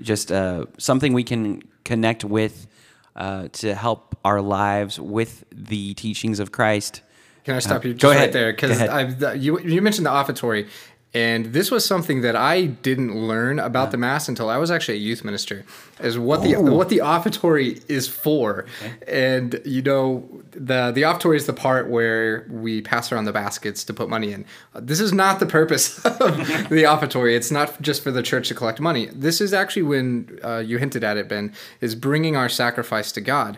[0.00, 2.66] just uh, something we can connect with
[3.14, 7.02] uh, to help our lives with the teachings of christ
[7.44, 8.52] Can I stop you just go right there?
[8.52, 9.40] Because ahead.
[9.40, 10.68] You you mentioned the offertory,
[11.16, 14.98] and this was something that I didn't learn about the mass until I was actually
[14.98, 15.64] a youth minister.
[15.98, 18.66] Is what the what the offertory is for,
[19.08, 23.82] and you know the the offertory is the part where we pass around the baskets
[23.84, 24.44] to put money in.
[24.74, 26.18] This is not the purpose of
[26.68, 27.34] the offertory.
[27.34, 29.06] It's not just for the church to collect money.
[29.06, 33.22] This is actually when uh, you hinted at it, Ben, is bringing our sacrifice to
[33.22, 33.56] God.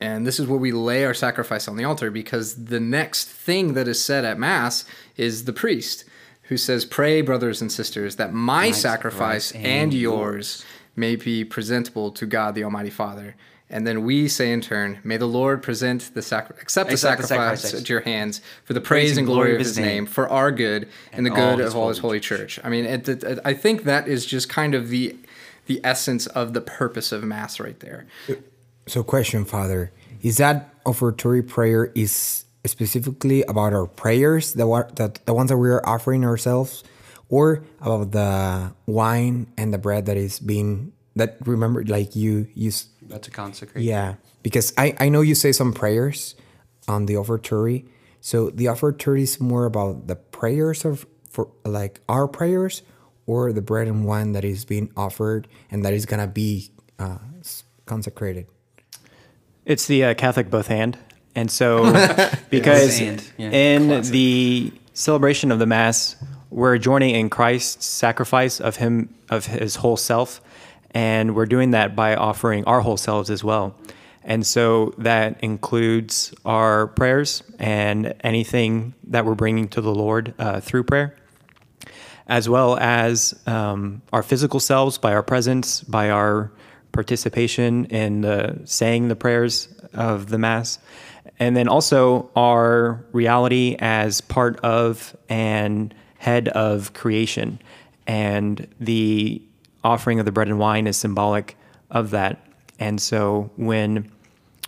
[0.00, 3.74] And this is where we lay our sacrifice on the altar because the next thing
[3.74, 4.86] that is said at Mass
[5.18, 6.06] is the priest
[6.48, 11.44] who says, Pray, brothers and sisters, that my, sacrifice sacrifice and and yours may be
[11.44, 13.36] presentable to God the Almighty Father.
[13.68, 17.20] And then we say in turn, May the Lord present the sacri- accept the Accept
[17.20, 17.82] the sacrifice sacrifice.
[17.82, 21.26] at your hands for the praise and glory of his name, for our good and,
[21.26, 22.60] the good of all his holy holy church.
[22.62, 25.16] I mean, it, it, I think that is just kind of the
[25.66, 28.06] the essence of the purpose of Mass right there.
[28.86, 29.90] So, question, Father,
[30.22, 35.56] is that offertory prayer is specifically about our prayers, the one that the ones that
[35.56, 36.84] we are offering ourselves,
[37.28, 42.70] or about the wine and the bread that is being that remember like you you
[42.70, 46.36] that's a to consecrate yeah because I I know you say some prayers
[46.86, 47.88] on the offertory,
[48.20, 52.82] so the offertory is more about the prayers of for like our prayers
[53.26, 57.18] or the bread and wine that is being offered and that is gonna be uh,
[57.86, 58.46] consecrated.
[59.64, 60.96] It's the uh, Catholic both hand.
[61.36, 61.92] And so,
[62.50, 63.50] because and, yeah.
[63.50, 66.16] in the celebration of the Mass,
[66.50, 70.40] we're joining in Christ's sacrifice of Him, of His whole self.
[70.90, 73.76] And we're doing that by offering our whole selves as well.
[74.24, 80.60] And so that includes our prayers and anything that we're bringing to the Lord uh,
[80.60, 81.16] through prayer
[82.26, 86.50] as well as um, our physical selves by our presence, by our
[86.92, 90.78] participation in the saying the prayers of the Mass,
[91.38, 97.60] and then also our reality as part of and head of creation.
[98.06, 99.42] And the
[99.84, 101.56] offering of the bread and wine is symbolic
[101.90, 102.44] of that.
[102.78, 104.10] And so when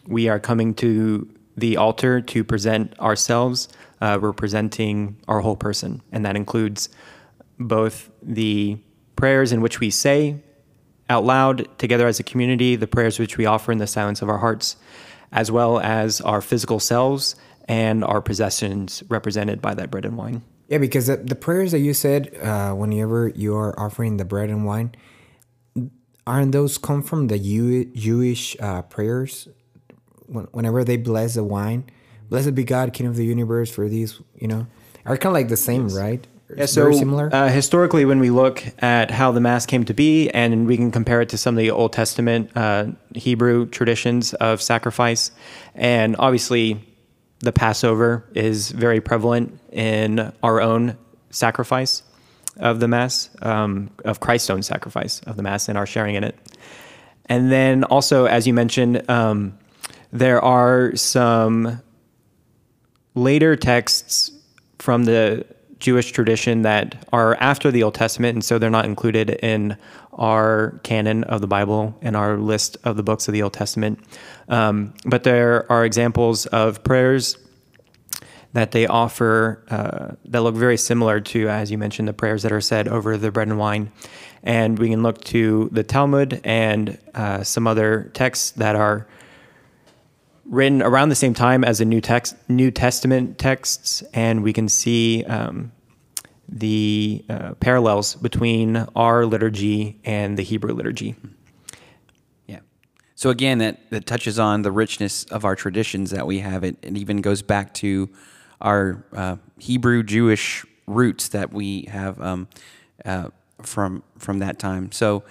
[0.07, 3.69] we are coming to the altar to present ourselves,
[4.01, 6.03] uh, we're presenting our whole person.
[6.13, 6.89] And that includes
[7.59, 8.79] both the
[9.17, 10.41] prayers in which we say
[11.11, 14.29] out loud together as a community, the prayers which we offer in the silence of
[14.29, 14.77] our hearts,
[15.33, 17.37] as well as our physical selves
[17.67, 20.43] and our possessions represented by that bread and wine.
[20.69, 24.51] Yeah, because the, the prayers that you said uh, whenever you are offering the bread
[24.51, 24.95] and wine,
[26.27, 29.49] aren't those come from the Jew- Jewish uh, prayers?
[30.27, 31.89] When, whenever they bless the wine,
[32.29, 34.67] blessed be God, King of the universe, for these, you know,
[35.07, 36.27] are kind of like the same, right?
[36.57, 37.29] Yeah, so very similar.
[37.33, 40.91] Uh, historically, when we look at how the Mass came to be, and we can
[40.91, 45.31] compare it to some of the Old Testament uh, Hebrew traditions of sacrifice,
[45.75, 46.85] and obviously
[47.41, 50.97] the Passover is very prevalent in our own
[51.31, 52.03] sacrifice
[52.57, 56.25] of the Mass, um, of Christ's own sacrifice of the Mass, and our sharing in
[56.25, 56.35] it.
[57.27, 59.59] And then also, as you mentioned, um,
[60.13, 61.83] there are some
[63.15, 64.31] later texts
[64.79, 65.45] from the
[65.79, 69.77] Jewish tradition that are after the Old Testament, and so they're not included in
[70.13, 74.01] our canon of the Bible and our list of the books of the Old Testament.
[74.49, 77.37] Um, but there are examples of prayers
[78.55, 82.53] that they offer uh, that look very similar to, as you mentioned, the prayers that
[82.53, 83.93] are said over the bread and wine.
[84.43, 89.07] And we can look to the Talmud and uh, some other texts that are
[90.49, 94.69] written around the same time as the New text, New Testament texts, and we can
[94.69, 95.73] see um,
[96.49, 101.15] the uh, parallels between our liturgy and the Hebrew liturgy.
[102.47, 102.61] Yeah.
[103.15, 106.65] So again, that, that touches on the richness of our traditions that we have.
[106.65, 108.09] It, it even goes back to
[108.61, 112.49] our uh, Hebrew Jewish roots that we have um,
[113.05, 113.29] uh,
[113.63, 114.91] from from that time.
[114.91, 115.23] So,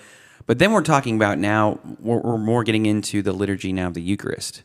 [0.46, 1.80] but then we're talking about now.
[2.00, 4.64] We're, we're more getting into the liturgy now of the Eucharist,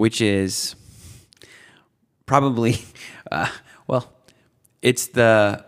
[0.00, 0.76] which is
[2.24, 2.78] probably
[3.30, 3.50] uh,
[3.86, 4.10] well,
[4.80, 5.62] it's the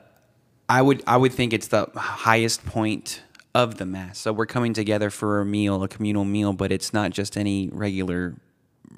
[0.70, 3.20] I would I would think it's the highest point
[3.54, 4.18] of the mass.
[4.18, 7.68] So we're coming together for a meal, a communal meal, but it's not just any
[7.70, 8.34] regular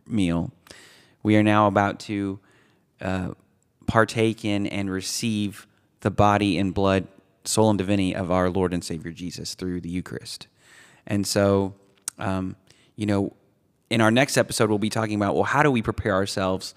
[0.06, 0.52] meal.
[1.24, 2.38] We are now about to
[3.00, 3.30] uh,
[3.88, 5.66] partake in and receive
[6.02, 7.08] the body and blood,
[7.44, 10.46] soul and divinity of our Lord and Savior Jesus through the Eucharist.
[11.08, 11.74] And so,
[12.20, 12.54] um,
[12.94, 13.32] you know,
[13.90, 16.74] in our next episode, we'll be talking about well, how do we prepare ourselves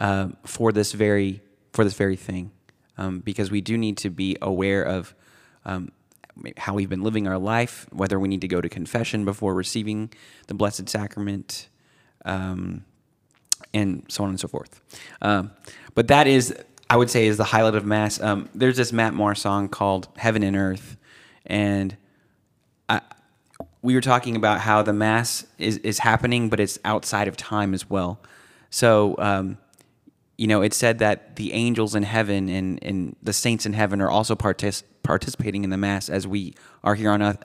[0.00, 1.40] uh, for this very
[1.72, 2.50] for this very thing?
[2.96, 5.14] Um, because we do need to be aware of
[5.64, 5.92] um,
[6.56, 10.12] how we've been living our life, whether we need to go to confession before receiving
[10.48, 11.68] the Blessed Sacrament.
[12.24, 12.84] Um,
[13.74, 14.80] and so on and so forth.
[15.22, 15.50] Um,
[15.94, 16.54] but that is,
[16.88, 18.20] I would say, is the highlight of Mass.
[18.20, 20.96] Um, there's this Matt Maher song called "Heaven and Earth,"
[21.46, 21.96] and
[22.88, 23.00] I,
[23.82, 27.74] we were talking about how the Mass is is happening, but it's outside of time
[27.74, 28.20] as well.
[28.70, 29.58] So, um,
[30.36, 34.00] you know, it said that the angels in heaven and, and the saints in heaven
[34.00, 37.42] are also partic- participating in the Mass as we are here on earth.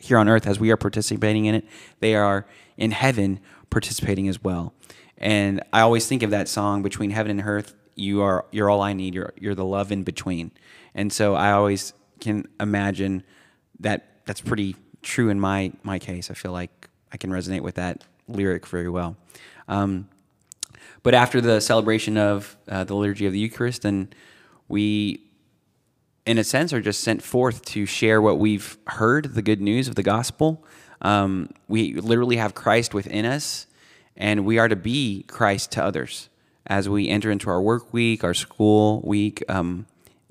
[0.00, 1.64] Here on earth, as we are participating in it,
[2.00, 4.74] they are in heaven participating as well.
[5.16, 7.74] And I always think of that song between heaven and earth.
[7.94, 9.14] You are you're all I need.
[9.14, 10.50] You're you're the love in between.
[10.94, 13.22] And so I always can imagine
[13.80, 14.74] that that's pretty
[15.04, 16.30] true in my my case.
[16.30, 19.16] I feel like I can resonate with that lyric very well.
[19.68, 20.08] Um,
[21.02, 24.08] but after the celebration of uh, the liturgy of the Eucharist, then
[24.68, 25.20] we,
[26.24, 29.86] in a sense, are just sent forth to share what we've heard, the good news
[29.86, 30.64] of the gospel.
[31.02, 33.66] Um, we literally have Christ within us
[34.16, 36.28] and we are to be Christ to others
[36.66, 39.86] as we enter into our work week, our school week, um,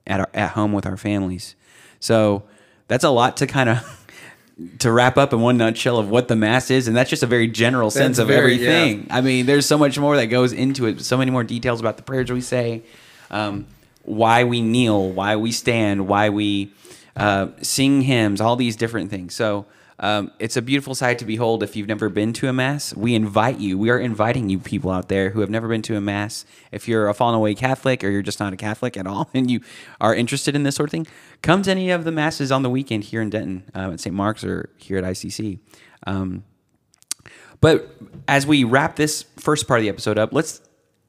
[0.07, 1.55] at our, at home with our families.
[1.99, 2.43] So
[2.87, 4.02] that's a lot to kind of
[4.79, 7.27] to wrap up in one nutshell of what the mass is, and that's just a
[7.27, 9.07] very general sense of very- everything.
[9.07, 9.17] yeah.
[9.17, 11.01] I mean, there's so much more that goes into it.
[11.01, 12.83] So many more details about the prayers we say,
[13.31, 13.65] um,
[14.03, 16.71] why we kneel, why we stand, why we
[17.15, 19.33] uh, sing hymns, all these different things.
[19.33, 19.65] So
[19.99, 21.63] um, it's a beautiful sight to behold.
[21.63, 23.77] If you've never been to a mass, we invite you.
[23.77, 26.45] We are inviting you, people out there who have never been to a mass.
[26.71, 29.49] If you're a fallen away Catholic or you're just not a Catholic at all, and
[29.49, 29.61] you
[30.01, 31.07] are interested in this sort of thing,
[31.41, 34.15] come to any of the masses on the weekend here in Denton uh, at St.
[34.15, 35.59] Mark's or here at ICC.
[36.07, 36.43] Um,
[37.61, 37.95] but
[38.27, 40.61] as we wrap this first part of the episode up, let's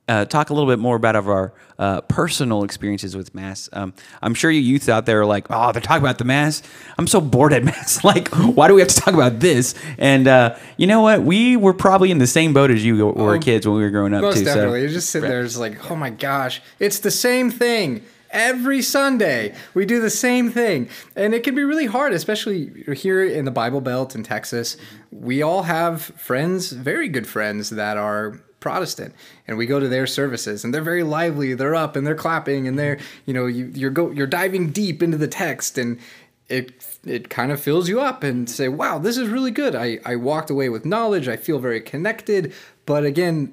[0.06, 3.68] uh, talk a little bit more about of our uh, personal experiences with mass.
[3.72, 6.62] Um, I'm sure you youths out there are like, oh, they're talking about the mass.
[6.98, 8.04] I'm so bored at mass.
[8.04, 9.74] like, why do we have to talk about this?
[9.98, 11.22] And uh, you know what?
[11.22, 13.90] We were probably in the same boat as you were Oh, kids when we were
[13.90, 14.44] growing up Most too.
[14.44, 14.80] definitely.
[14.80, 18.82] So You just sit there, it's like, oh my gosh, it's the same thing every
[18.82, 19.54] Sunday.
[19.74, 23.50] We do the same thing, and it can be really hard, especially here in the
[23.52, 24.76] Bible Belt in Texas.
[25.12, 29.14] We all have friends, very good friends, that are Protestant,
[29.46, 31.53] and we go to their services, and they're very lively.
[31.53, 35.03] They're up and they're clapping, and they're you know you, you're go you're diving deep
[35.03, 36.00] into the text and
[36.48, 39.75] it it kind of fills you up and say, wow, this is really good.
[39.75, 41.29] I, I walked away with knowledge.
[41.29, 42.54] I feel very connected.
[42.87, 43.52] But again,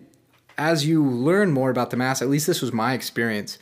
[0.57, 3.57] as you learn more about the Mass, at least this was my experience,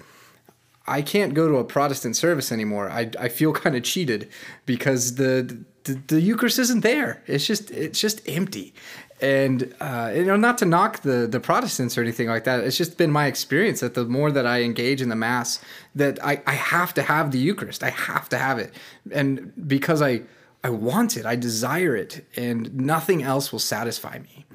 [0.87, 2.91] I can't go to a Protestant service anymore.
[2.91, 4.29] I, I feel kind of cheated
[4.65, 7.23] because the, the the Eucharist isn't there.
[7.25, 8.73] It's just it's just empty.
[9.21, 12.63] And uh, you know, not to knock the the Protestants or anything like that.
[12.63, 15.59] It's just been my experience that the more that I engage in the Mass,
[15.93, 17.83] that I, I have to have the Eucharist.
[17.83, 18.73] I have to have it,
[19.11, 20.21] and because I
[20.63, 24.45] I want it, I desire it, and nothing else will satisfy me.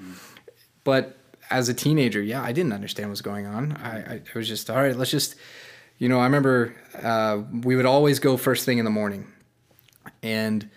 [0.84, 1.18] But
[1.50, 3.72] as a teenager, yeah, I didn't understand what was going on.
[3.72, 4.96] I, I, was just all right.
[4.96, 5.34] Let's just,
[5.98, 9.26] you know, I remember uh, we would always go first thing in the morning,
[10.22, 10.68] and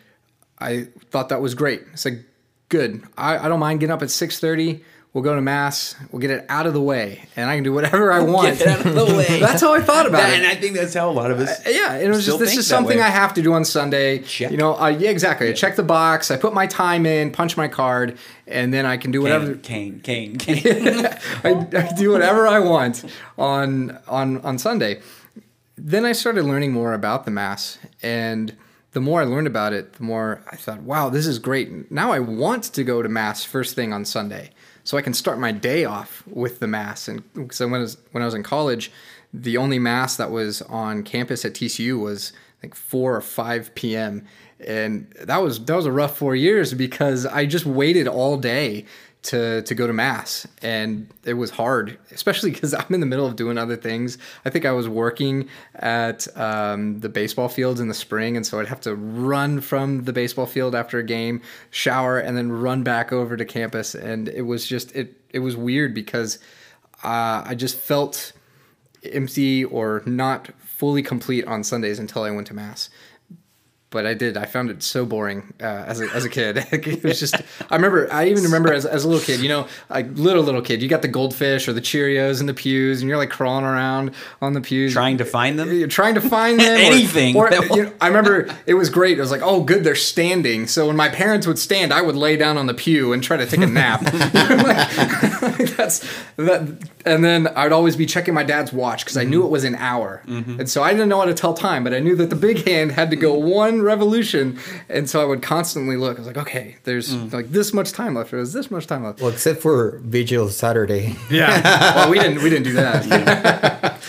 [0.59, 1.83] I thought that was great.
[1.93, 2.25] It's like
[2.69, 3.03] good.
[3.17, 4.83] I, I don't mind getting up at six thirty.
[5.13, 5.95] We'll go to mass.
[6.11, 8.59] We'll get it out of the way, and I can do whatever I want.
[8.59, 9.39] Get it out of the way.
[9.39, 10.37] that's how I thought about and it.
[10.37, 11.59] And I think that's how a lot of us.
[11.65, 13.03] Yeah, it was just this is something way.
[13.03, 14.19] I have to do on Sunday.
[14.19, 14.51] Check.
[14.51, 15.49] You know, uh, yeah, exactly.
[15.49, 16.29] I check the box.
[16.29, 19.55] I put my time in, punch my card, and then I can do whatever.
[19.55, 21.07] Kane, Kane, Kane, Kane.
[21.43, 23.03] I, I do whatever I want
[23.39, 25.01] on on on Sunday.
[25.77, 28.55] Then I started learning more about the mass, and
[28.97, 32.11] the more I learned about it, the more I thought, "Wow, this is great." Now
[32.11, 34.49] I want to go to mass first thing on Sunday,
[34.83, 37.07] so I can start my day off with the mass.
[37.07, 37.21] And
[37.51, 38.91] so when I was when I was in college,
[39.31, 42.33] the only mass that was on campus at TCU was
[42.63, 44.25] like four or five p.m.
[44.65, 48.85] And that was that was a rough four years because I just waited all day
[49.23, 50.47] to to go to mass.
[50.61, 54.17] And it was hard especially because i'm in the middle of doing other things.
[54.45, 58.59] I think i was working at um, the baseball fields in the spring and so
[58.59, 61.41] i'd have to run from the baseball field after a game
[61.71, 63.95] shower and then run back over to campus.
[63.95, 66.39] And it was just it it was weird because
[67.03, 68.33] uh, i just felt
[69.03, 72.89] empty or not fully complete on sundays until i went to mass
[73.89, 74.37] but I did.
[74.37, 76.57] I found it so boring uh, as, a, as a kid.
[76.71, 77.35] it was just.
[77.69, 78.11] I remember.
[78.11, 79.39] I even remember as, as a little kid.
[79.39, 80.81] You know, like little little kid.
[80.81, 84.13] You got the goldfish or the Cheerios in the pews, and you're like crawling around
[84.41, 85.71] on the pews, Trying to find them?
[85.71, 86.77] You're trying to find them.
[86.77, 89.17] Anything Or, will- you know, I remember it was great.
[89.17, 90.67] It was like, oh, good, they're standing.
[90.67, 93.37] So when my parents would stand, I would lay down on the pew and try
[93.37, 94.01] to take a nap.
[95.37, 95.99] Like, that's
[96.35, 96.89] that.
[97.05, 99.47] And then I'd always be checking my dad's watch because I knew mm-hmm.
[99.47, 100.59] it was an hour, mm-hmm.
[100.59, 102.67] and so I didn't know how to tell time, but I knew that the big
[102.67, 103.49] hand had to go mm-hmm.
[103.49, 104.59] one revolution,
[104.89, 106.17] and so I would constantly look.
[106.17, 108.31] I was like, okay, there's like this much time left.
[108.31, 109.21] There's this much time left.
[109.21, 111.15] Well, except for Vigil Saturday.
[111.29, 111.61] Yeah.
[111.95, 114.01] well, we didn't we didn't do that.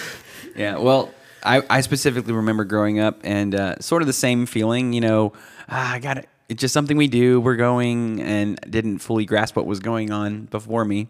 [0.58, 1.14] Yeah, well,
[1.44, 5.32] I, I specifically remember growing up and uh, sort of the same feeling, you know,
[5.68, 6.28] ah, I got it.
[6.48, 7.40] It's just something we do.
[7.40, 11.08] We're going and didn't fully grasp what was going on before me.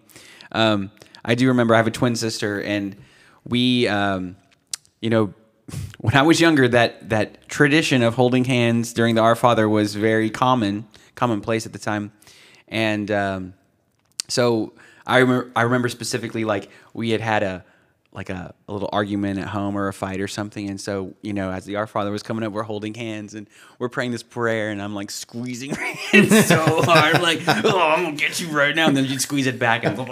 [0.52, 0.90] Um,
[1.24, 2.94] I do remember I have a twin sister and
[3.44, 4.36] we, um,
[5.00, 5.32] you know,
[5.98, 9.94] when I was younger, that, that tradition of holding hands during the Our Father was
[9.94, 12.12] very common, commonplace at the time.
[12.68, 13.54] And um,
[14.28, 14.72] so
[15.06, 17.64] I remember, I remember specifically like we had had a
[18.18, 21.32] like a, a little argument at home or a fight or something, and so you
[21.32, 23.48] know, as the Our Father was coming up, we're holding hands and
[23.78, 28.04] we're praying this prayer, and I'm like squeezing her hand so hard, like, oh, I'm
[28.04, 29.96] gonna get you right now, and then you squeeze it back, and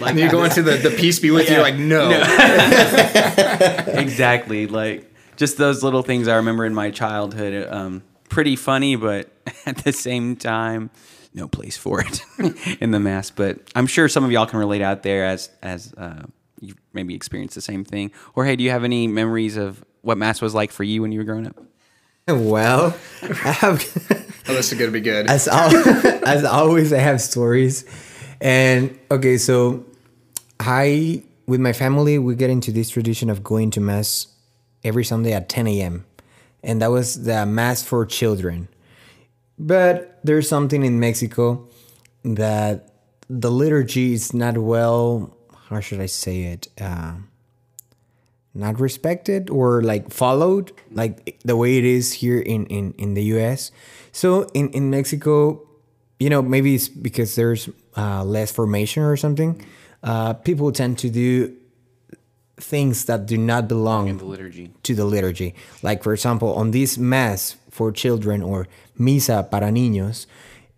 [0.00, 1.62] like, And you go into the, the peace be with you, Yeah.
[1.62, 2.10] like, no.
[4.00, 7.68] exactly like just those little things I remember in my childhood.
[7.70, 9.28] Um, pretty funny, but
[9.66, 10.90] at the same time,
[11.34, 12.22] no place for it
[12.80, 13.30] in the mass.
[13.30, 16.22] But I'm sure some of y'all can relate out there as as uh,
[16.60, 18.12] you maybe experienced the same thing.
[18.34, 21.12] Or hey, do you have any memories of what mass was like for you when
[21.12, 21.56] you were growing up?
[22.28, 23.82] Well, I have.
[24.48, 25.28] Oh, this is going to be good.
[25.28, 25.74] as al-
[26.26, 27.84] as always, I have stories,
[28.40, 29.84] and okay, so
[30.58, 34.28] I with my family we get into this tradition of going to mass
[34.84, 36.04] every Sunday at 10 a.m.
[36.62, 38.68] and that was the mass for children.
[39.58, 41.68] But there's something in Mexico
[42.24, 42.92] that
[43.28, 45.36] the liturgy is not well.
[45.70, 46.68] How should I say it?
[46.80, 47.12] Uh,
[48.52, 53.22] not respected or like followed like the way it is here in in, in the
[53.38, 53.70] US.
[54.10, 55.62] So in in Mexico,
[56.18, 59.64] you know, maybe it's because there's uh, less formation or something.
[60.02, 61.54] Uh, people tend to do
[62.56, 64.70] things that do not belong In the liturgy.
[64.82, 65.54] to the liturgy.
[65.82, 68.66] Like for example, on this mass for children or
[68.98, 70.26] misa para niños,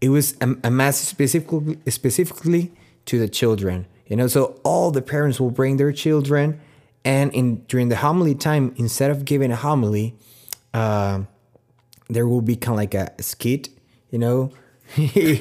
[0.00, 2.70] it was a, a mass specifically specifically
[3.06, 3.86] to the children.
[4.06, 6.60] You know, so all the parents will bring their children,
[7.04, 10.14] and in during the homily time, instead of giving a homily,
[10.74, 11.22] uh,
[12.08, 13.68] there will be kind of like a skit.
[14.10, 14.52] You know.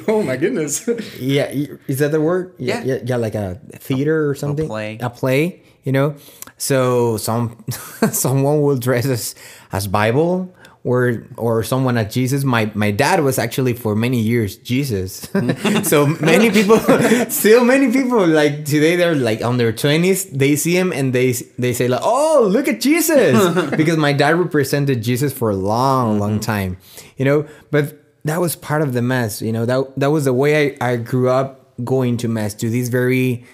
[0.08, 0.88] oh, my goodness.
[1.20, 1.52] Yeah,
[1.88, 2.54] is that the word?
[2.58, 2.84] Yeah.
[2.84, 4.66] yeah, yeah, like a theater or something.
[4.66, 4.98] A play.
[5.02, 5.62] a play.
[5.84, 6.16] You know,
[6.58, 7.66] so some
[8.12, 9.36] someone will dress as
[9.72, 10.54] as Bible
[10.84, 12.44] or or someone at Jesus.
[12.44, 15.30] My my dad was actually for many years Jesus.
[15.84, 16.80] so many people,
[17.30, 20.26] still many people like today they're like on their twenties.
[20.26, 24.36] They see him and they they say like, oh look at Jesus, because my dad
[24.36, 26.78] represented Jesus for a long long time.
[27.18, 29.42] You know, but that was part of the mass.
[29.42, 32.70] You know that that was the way I, I grew up going to mass to
[32.70, 33.46] these very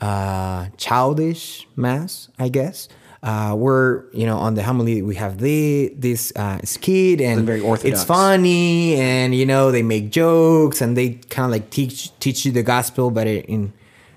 [0.00, 2.88] uh, childish mass, I guess.
[3.22, 7.60] Uh, where you know on the homily we have the this uh, skit and very
[7.60, 8.00] orthodox.
[8.00, 12.44] it's funny and you know they make jokes and they kind of like teach teach
[12.44, 13.72] you the gospel but in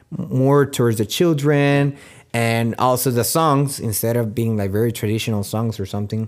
[0.09, 1.95] more towards the children
[2.33, 6.27] and also the songs instead of being like very traditional songs or something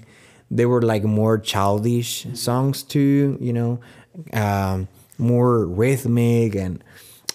[0.52, 3.80] they were like more childish songs too you know
[4.34, 6.84] um, more rhythmic and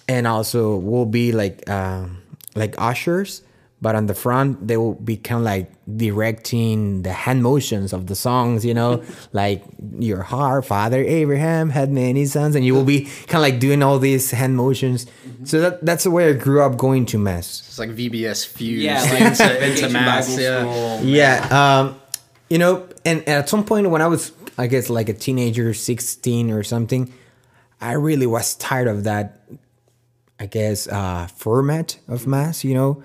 [0.09, 2.22] and also will be like um,
[2.55, 3.43] like ushers
[3.83, 5.68] but on the front they will be kind of like
[6.16, 9.03] directing the hand motions of the songs you know
[9.33, 9.62] like
[9.99, 13.83] your heart father abraham had many sons and you will be kind of like doing
[13.83, 15.07] all these hand motions
[15.45, 18.83] so that, that's the way i grew up going to mass It's like VBS fused
[18.85, 20.28] Yeah, like into, into mass.
[20.28, 20.61] Bible Yeah.
[20.99, 21.09] School.
[21.09, 21.35] yeah
[21.80, 22.01] um
[22.49, 26.51] you know and at some point when i was i guess like a teenager 16
[26.53, 27.12] or something
[27.80, 29.41] i really was tired of that
[30.39, 33.03] i guess uh format of mass you know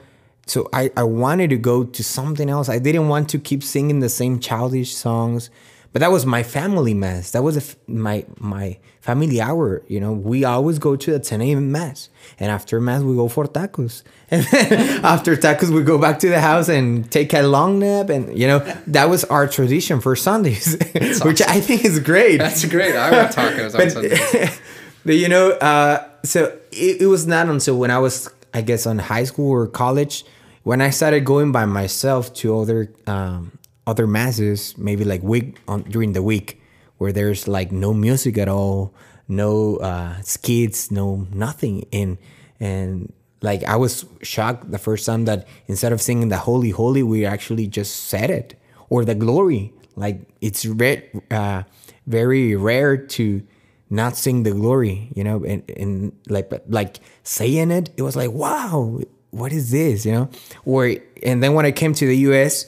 [0.49, 2.69] so i i wanted to go to something else.
[2.69, 5.49] I didn't want to keep singing the same childish songs
[5.93, 9.99] but that was my family mass that was a f my my family hour you
[9.99, 10.11] know?
[10.11, 14.03] We always go to the 10 a.m mass and after mass we go for tacos.
[14.31, 18.09] And then after tacos we go back to the house and take a long nap
[18.09, 20.75] and you know that was our tradition for sundays
[21.27, 22.37] which i think is great.
[22.37, 22.95] That's great.
[22.95, 24.49] I want tacos on Sunday.
[25.07, 28.85] but you know, uh, so it, it was not until when I was, I guess,
[28.85, 30.25] on high school or college
[30.67, 33.57] when I started going by myself to other um,
[33.87, 36.61] other masses, maybe like week on during the week,
[36.97, 38.93] where there's like no music at all,
[39.29, 42.17] no uh, skits, no nothing, and
[42.59, 47.01] and like I was shocked the first time that instead of singing the Holy Holy,
[47.01, 48.59] we actually just said it
[48.89, 49.71] or the Glory.
[49.95, 51.63] Like it's re- uh,
[52.07, 53.41] very rare to
[53.89, 58.31] not sing the glory, you know, and, and like like saying it, it was like,
[58.31, 58.99] wow,
[59.31, 60.29] what is this, you know?
[60.65, 62.65] Or and then when I came to the U.S.,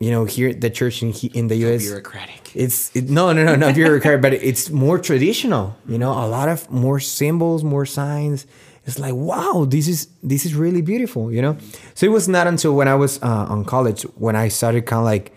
[0.00, 1.82] you know, here the church in in the U.S.
[1.84, 2.50] bureaucratic.
[2.54, 5.76] It's it, no, no, no, not bureaucratic, but it's more traditional.
[5.86, 8.46] You know, a lot of more symbols, more signs.
[8.86, 11.30] It's like wow, this is this is really beautiful.
[11.30, 11.58] You know,
[11.94, 15.00] so it was not until when I was uh, on college when I started kind
[15.00, 15.32] of like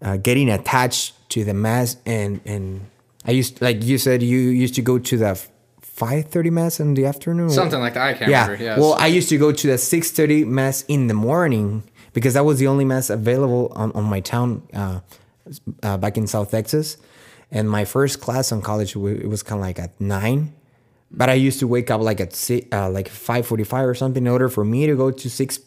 [0.00, 2.86] uh, getting attached to the mass and and
[3.24, 5.40] I used like you said you used to go to the
[6.02, 7.50] five thirty mass in the afternoon.
[7.50, 8.06] Something like that.
[8.10, 8.42] I can't Yeah.
[8.46, 8.64] remember.
[8.64, 8.78] Yes.
[8.80, 11.82] Well, I used to go to the six thirty mass in the morning
[12.12, 15.00] because that was the only mass available on, on my town uh,
[15.82, 16.96] uh, back in South Texas.
[17.50, 20.52] And my first class on college it was kind of like at nine,
[21.10, 23.94] but I used to wake up like at six, uh, like five forty five or
[23.94, 25.60] something in order for me to go to six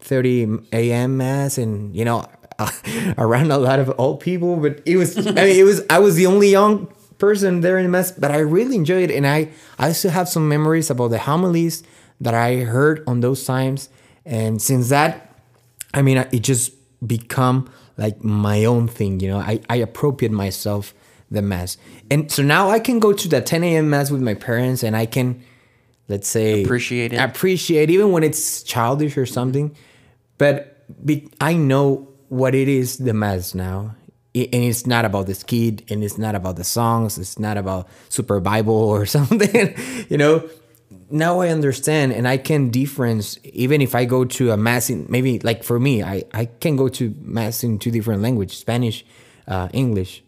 [0.00, 1.16] thirty a.m.
[1.16, 2.26] mass, and you know,
[3.18, 4.56] around a lot of old people.
[4.56, 6.88] But it was, I mean, it was, I was the only young
[7.18, 9.48] person there in the mass, but I really enjoyed it, and I,
[9.78, 11.82] I still have some memories about the homilies
[12.20, 13.88] that I heard on those times,
[14.24, 15.32] and since that,
[15.94, 16.72] I mean, it just
[17.06, 19.38] become like my own thing, you know.
[19.38, 20.94] I, I appropriate myself
[21.30, 21.76] the mass,
[22.10, 23.90] and so now I can go to the 10 a.m.
[23.90, 25.42] mass with my parents, and I can,
[26.08, 27.16] let's say, Appreciate it.
[27.16, 29.74] appreciate even when it's childish or something
[30.38, 33.94] but be, i know what it is the mass now
[34.36, 37.88] and it's not about the skit and it's not about the songs it's not about
[38.08, 39.74] super bible or something
[40.08, 40.48] you know?
[41.10, 45.06] Now i understand and i can difference even if i go to a mass in
[45.08, 49.04] maybe like for me i, I can go to mass in two different languages spanish
[49.48, 50.22] uh, english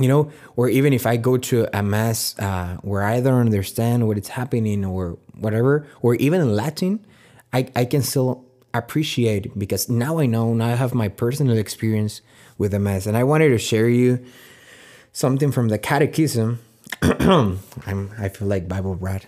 [0.00, 0.30] you know?
[0.56, 4.28] Or even if i go to a mass uh, where i don't understand what is
[4.28, 7.04] happening or whatever or even in latin
[7.52, 12.20] i, I can still appreciate because now i know now i have my personal experience
[12.58, 14.24] with mass and i wanted to share you
[15.12, 16.60] something from the catechism
[17.02, 19.26] i'm i feel like bible brat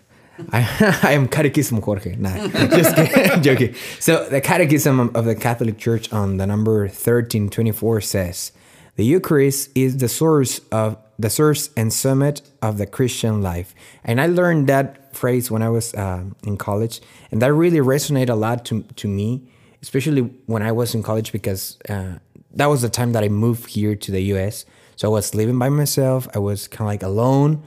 [0.53, 2.17] I, I am Catechism Jorge.
[2.17, 3.75] Nah, just kidding, joking.
[3.99, 8.53] So the Catechism of the Catholic Church on the number 1324 says,
[8.97, 13.75] the Eucharist is the source of the source and summit of the Christian life.
[14.05, 17.01] And I learned that phrase when I was uh, in college,
[17.31, 19.43] and that really resonated a lot to, to me,
[19.83, 22.19] especially when I was in college because uh,
[22.57, 24.65] that was the time that I moved here to the U.S.
[24.97, 26.29] So I was living by myself.
[26.35, 27.63] I was kind of like alone,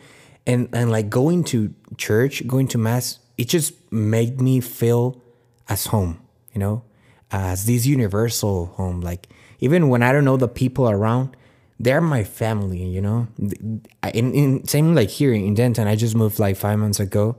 [0.46, 5.22] and and like going to church, going to mass, it just made me feel
[5.68, 6.20] as home.
[6.54, 6.84] You know,
[7.32, 9.02] as this universal home.
[9.02, 9.28] Like
[9.60, 11.36] even when I don't know the people around,
[11.80, 12.84] they're my family.
[12.84, 17.00] You know, in, in same like here in Denton, I just moved like five months
[17.00, 17.38] ago,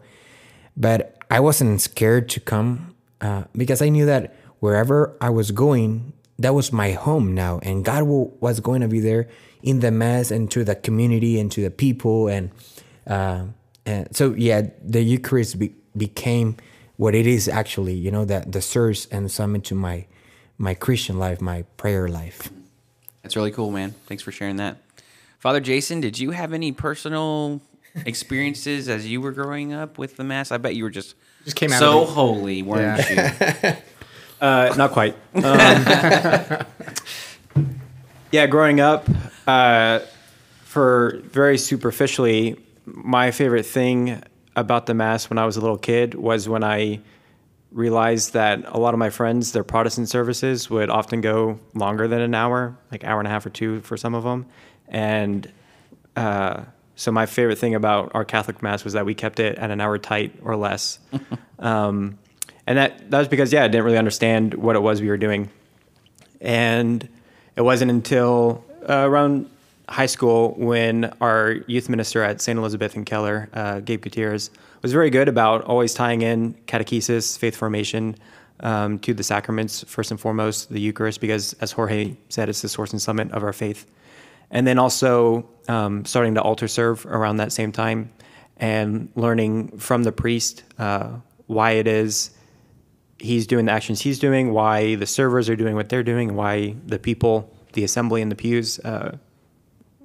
[0.77, 6.13] but I wasn't scared to come uh, because I knew that wherever I was going,
[6.41, 9.29] that was my home now, and God will, was going to be there
[9.63, 12.51] in the mass and to the community and to the people, and
[13.07, 13.45] uh,
[13.87, 16.57] and so yeah, the Eucharist be, became
[16.97, 17.95] what it is actually.
[17.95, 20.07] You know that the source and summit to my
[20.59, 22.51] my Christian life, my prayer life.
[23.23, 23.95] That's really cool, man.
[24.07, 24.79] Thanks for sharing that.
[25.39, 27.61] Father Jason, did you have any personal
[28.07, 30.53] experiences as you were growing up with the mass?
[30.53, 31.15] I bet you were just
[31.45, 33.73] Just came out So of the, holy, weren't you?
[34.41, 35.15] Uh, not quite.
[35.35, 35.43] Um,
[38.33, 39.07] yeah, growing up,
[39.47, 40.01] uh,
[40.65, 44.23] for very superficially, my favorite thing
[44.57, 47.01] about the mass when I was a little kid was when I
[47.73, 52.21] realized that a lot of my friends, their Protestant services would often go longer than
[52.21, 54.47] an hour, like hour and a half or two for some of them,
[54.89, 55.51] and
[56.17, 56.63] uh,
[56.97, 59.81] so my favorite thing about our Catholic mass was that we kept it at an
[59.81, 60.99] hour tight or less.
[61.59, 62.19] um,
[62.71, 65.17] and that that was because yeah, I didn't really understand what it was we were
[65.17, 65.51] doing,
[66.41, 67.09] and
[67.57, 69.51] it wasn't until uh, around
[69.89, 72.57] high school when our youth minister at St.
[72.57, 74.51] Elizabeth and Keller, uh, Gabe Gutierrez,
[74.83, 78.15] was very good about always tying in catechesis, faith formation,
[78.61, 82.69] um, to the sacraments first and foremost, the Eucharist, because as Jorge said, it's the
[82.69, 83.85] source and summit of our faith,
[84.53, 88.13] and then also um, starting to altar serve around that same time,
[88.59, 91.09] and learning from the priest uh,
[91.49, 92.31] why it is
[93.21, 96.75] he's doing the actions he's doing, why the servers are doing what they're doing, why
[96.87, 99.17] the people, the assembly in the pews, uh,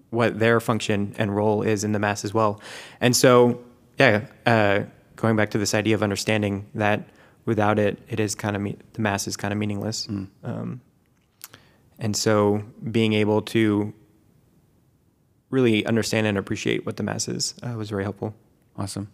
[0.09, 2.61] what their function and role is in the mass as well.
[3.01, 3.63] And so,
[3.97, 4.83] yeah, uh,
[5.15, 7.07] going back to this idea of understanding that
[7.45, 10.07] without it, it is kind of me- the mass is kind of meaningless.
[10.43, 10.81] Um,
[11.97, 13.93] and so, being able to
[15.49, 18.35] really understand and appreciate what the mass is uh, was very helpful.
[18.77, 19.09] Awesome.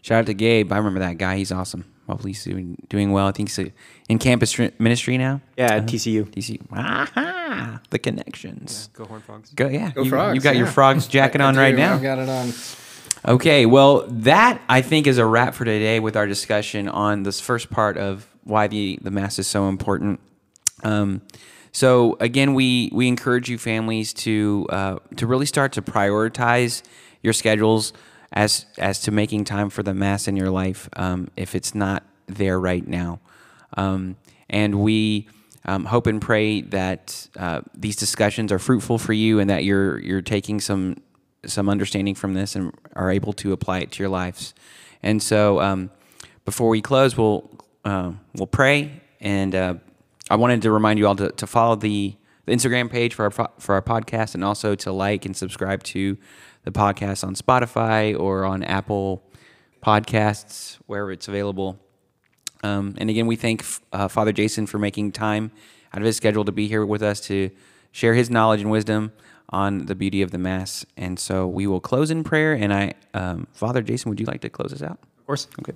[0.00, 0.72] Shout out to Gabe.
[0.72, 1.36] I remember that guy.
[1.36, 1.84] He's awesome.
[2.06, 3.26] Hopefully he's doing, doing well.
[3.26, 3.70] I think he's uh,
[4.08, 5.40] in campus tr- ministry now.
[5.56, 5.86] Yeah, at Uh-huh.
[5.86, 6.24] TCU.
[6.26, 6.60] TCU.
[6.72, 7.80] Aha!
[7.90, 8.90] The connections.
[8.92, 9.50] Go Horn Frogs.
[9.54, 9.90] Go yeah.
[9.92, 11.94] Go you, frogs, You got your frogs jacket I on right now.
[11.94, 12.52] I've got it on.
[13.26, 17.40] Okay, well, that I think is a wrap for today with our discussion on this
[17.40, 20.20] first part of why the, the Mass is so important.
[20.82, 21.22] Um,
[21.72, 26.82] so again, we we encourage you families to uh, to really start to prioritize
[27.22, 27.94] your schedules
[28.34, 32.02] as as to making time for the Mass in your life um, if it's not
[32.26, 33.20] there right now.
[33.76, 34.16] Um,
[34.50, 35.28] and we
[35.64, 39.98] um, hope and pray that uh, these discussions are fruitful for you and that you're
[40.00, 40.96] you're taking some
[41.46, 44.54] some understanding from this and are able to apply it to your lives.
[45.02, 45.90] And so, um,
[46.44, 47.50] before we close, we'll
[47.84, 49.74] uh, we'll pray, and uh,
[50.30, 52.14] I wanted to remind you all to, to follow the,
[52.46, 56.16] the Instagram page for our for our podcast, and also to like and subscribe to
[56.64, 59.22] the podcast on Spotify or on Apple
[59.82, 61.78] Podcasts, wherever it's available.
[62.62, 65.52] Um, and again, we thank uh, Father Jason for making time
[65.92, 67.50] out of his schedule to be here with us to
[67.92, 69.12] share his knowledge and wisdom
[69.50, 70.86] on the beauty of the Mass.
[70.96, 72.54] And so we will close in prayer.
[72.54, 74.98] And I, um, Father Jason, would you like to close us out?
[75.18, 75.46] Of course.
[75.60, 75.74] Okay.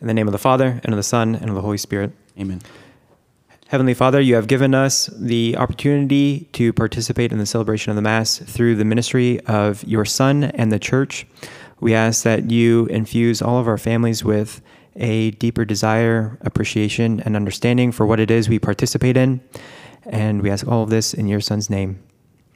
[0.00, 2.12] In the name of the Father, and of the Son, and of the Holy Spirit.
[2.38, 2.60] Amen.
[3.68, 8.02] Heavenly Father, you have given us the opportunity to participate in the celebration of the
[8.02, 11.26] Mass through the ministry of your Son and the Church.
[11.80, 14.62] We ask that you infuse all of our families with
[14.94, 19.40] a deeper desire, appreciation, and understanding for what it is we participate in.
[20.04, 22.00] And we ask all of this in your Son's name.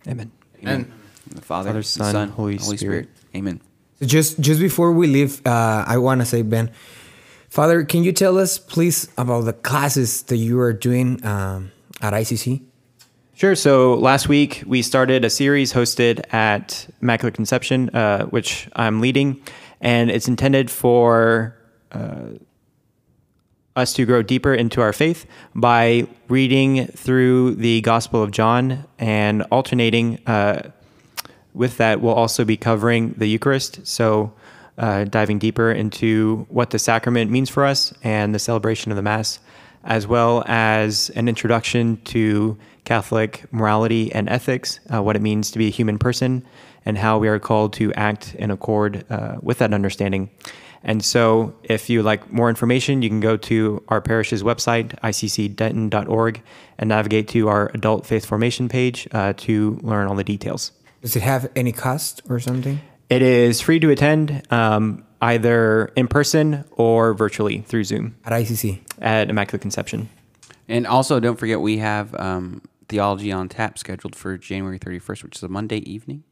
[0.06, 0.30] Amen.
[0.62, 0.92] And
[1.26, 3.08] The Father, Father, the Son, Son, Holy Holy Spirit.
[3.08, 3.08] Spirit.
[3.34, 3.60] Amen.
[3.98, 6.70] So just just before we leave, uh, I want to say, Ben,
[7.50, 12.12] Father, can you tell us, please, about the classes that you are doing um, at
[12.12, 12.62] ICC?
[13.34, 13.56] Sure.
[13.56, 19.42] So last week we started a series hosted at Immaculate Conception, uh, which I'm leading,
[19.80, 21.56] and it's intended for
[21.90, 22.34] uh,
[23.74, 29.42] us to grow deeper into our faith by reading through the Gospel of John and
[29.50, 30.20] alternating.
[30.24, 30.70] Uh,
[31.52, 33.84] with that, we'll also be covering the Eucharist.
[33.88, 34.32] So,
[34.80, 39.02] uh, diving deeper into what the sacrament means for us and the celebration of the
[39.02, 39.38] Mass,
[39.84, 45.58] as well as an introduction to Catholic morality and ethics, uh, what it means to
[45.58, 46.44] be a human person,
[46.86, 50.30] and how we are called to act in accord uh, with that understanding.
[50.82, 56.42] And so, if you like more information, you can go to our parish's website, iccdenton.org,
[56.78, 60.72] and navigate to our adult faith formation page uh, to learn all the details.
[61.02, 62.80] Does it have any cost or something?
[63.10, 68.80] It is free to attend um, either in person or virtually through Zoom At ICC.
[69.00, 70.08] at Immaculate Conception.
[70.68, 75.36] And also, don't forget, we have um, Theology on Tap scheduled for January 31st, which
[75.36, 76.22] is a Monday evening.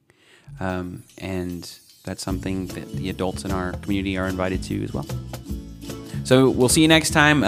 [0.61, 1.69] Um, and
[2.05, 5.07] that's something that the adults in our community are invited to as well.
[6.23, 7.43] So we'll see you next time.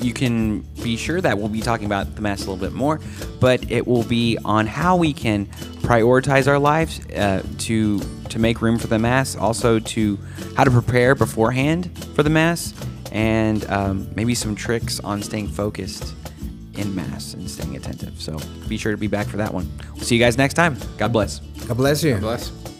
[0.00, 3.00] You can be sure that we'll be talking about the Mass a little bit more,
[3.38, 5.46] but it will be on how we can
[5.82, 10.18] prioritize our lives uh, to to make room for the Mass, also to
[10.56, 12.74] how to prepare beforehand for the Mass,
[13.12, 16.14] and um, maybe some tricks on staying focused
[16.74, 18.20] in Mass and staying attentive.
[18.20, 18.38] So
[18.68, 19.70] be sure to be back for that one.
[19.94, 20.76] We'll see you guys next time.
[20.96, 21.40] God bless.
[21.66, 22.12] God bless you.
[22.12, 22.79] God bless.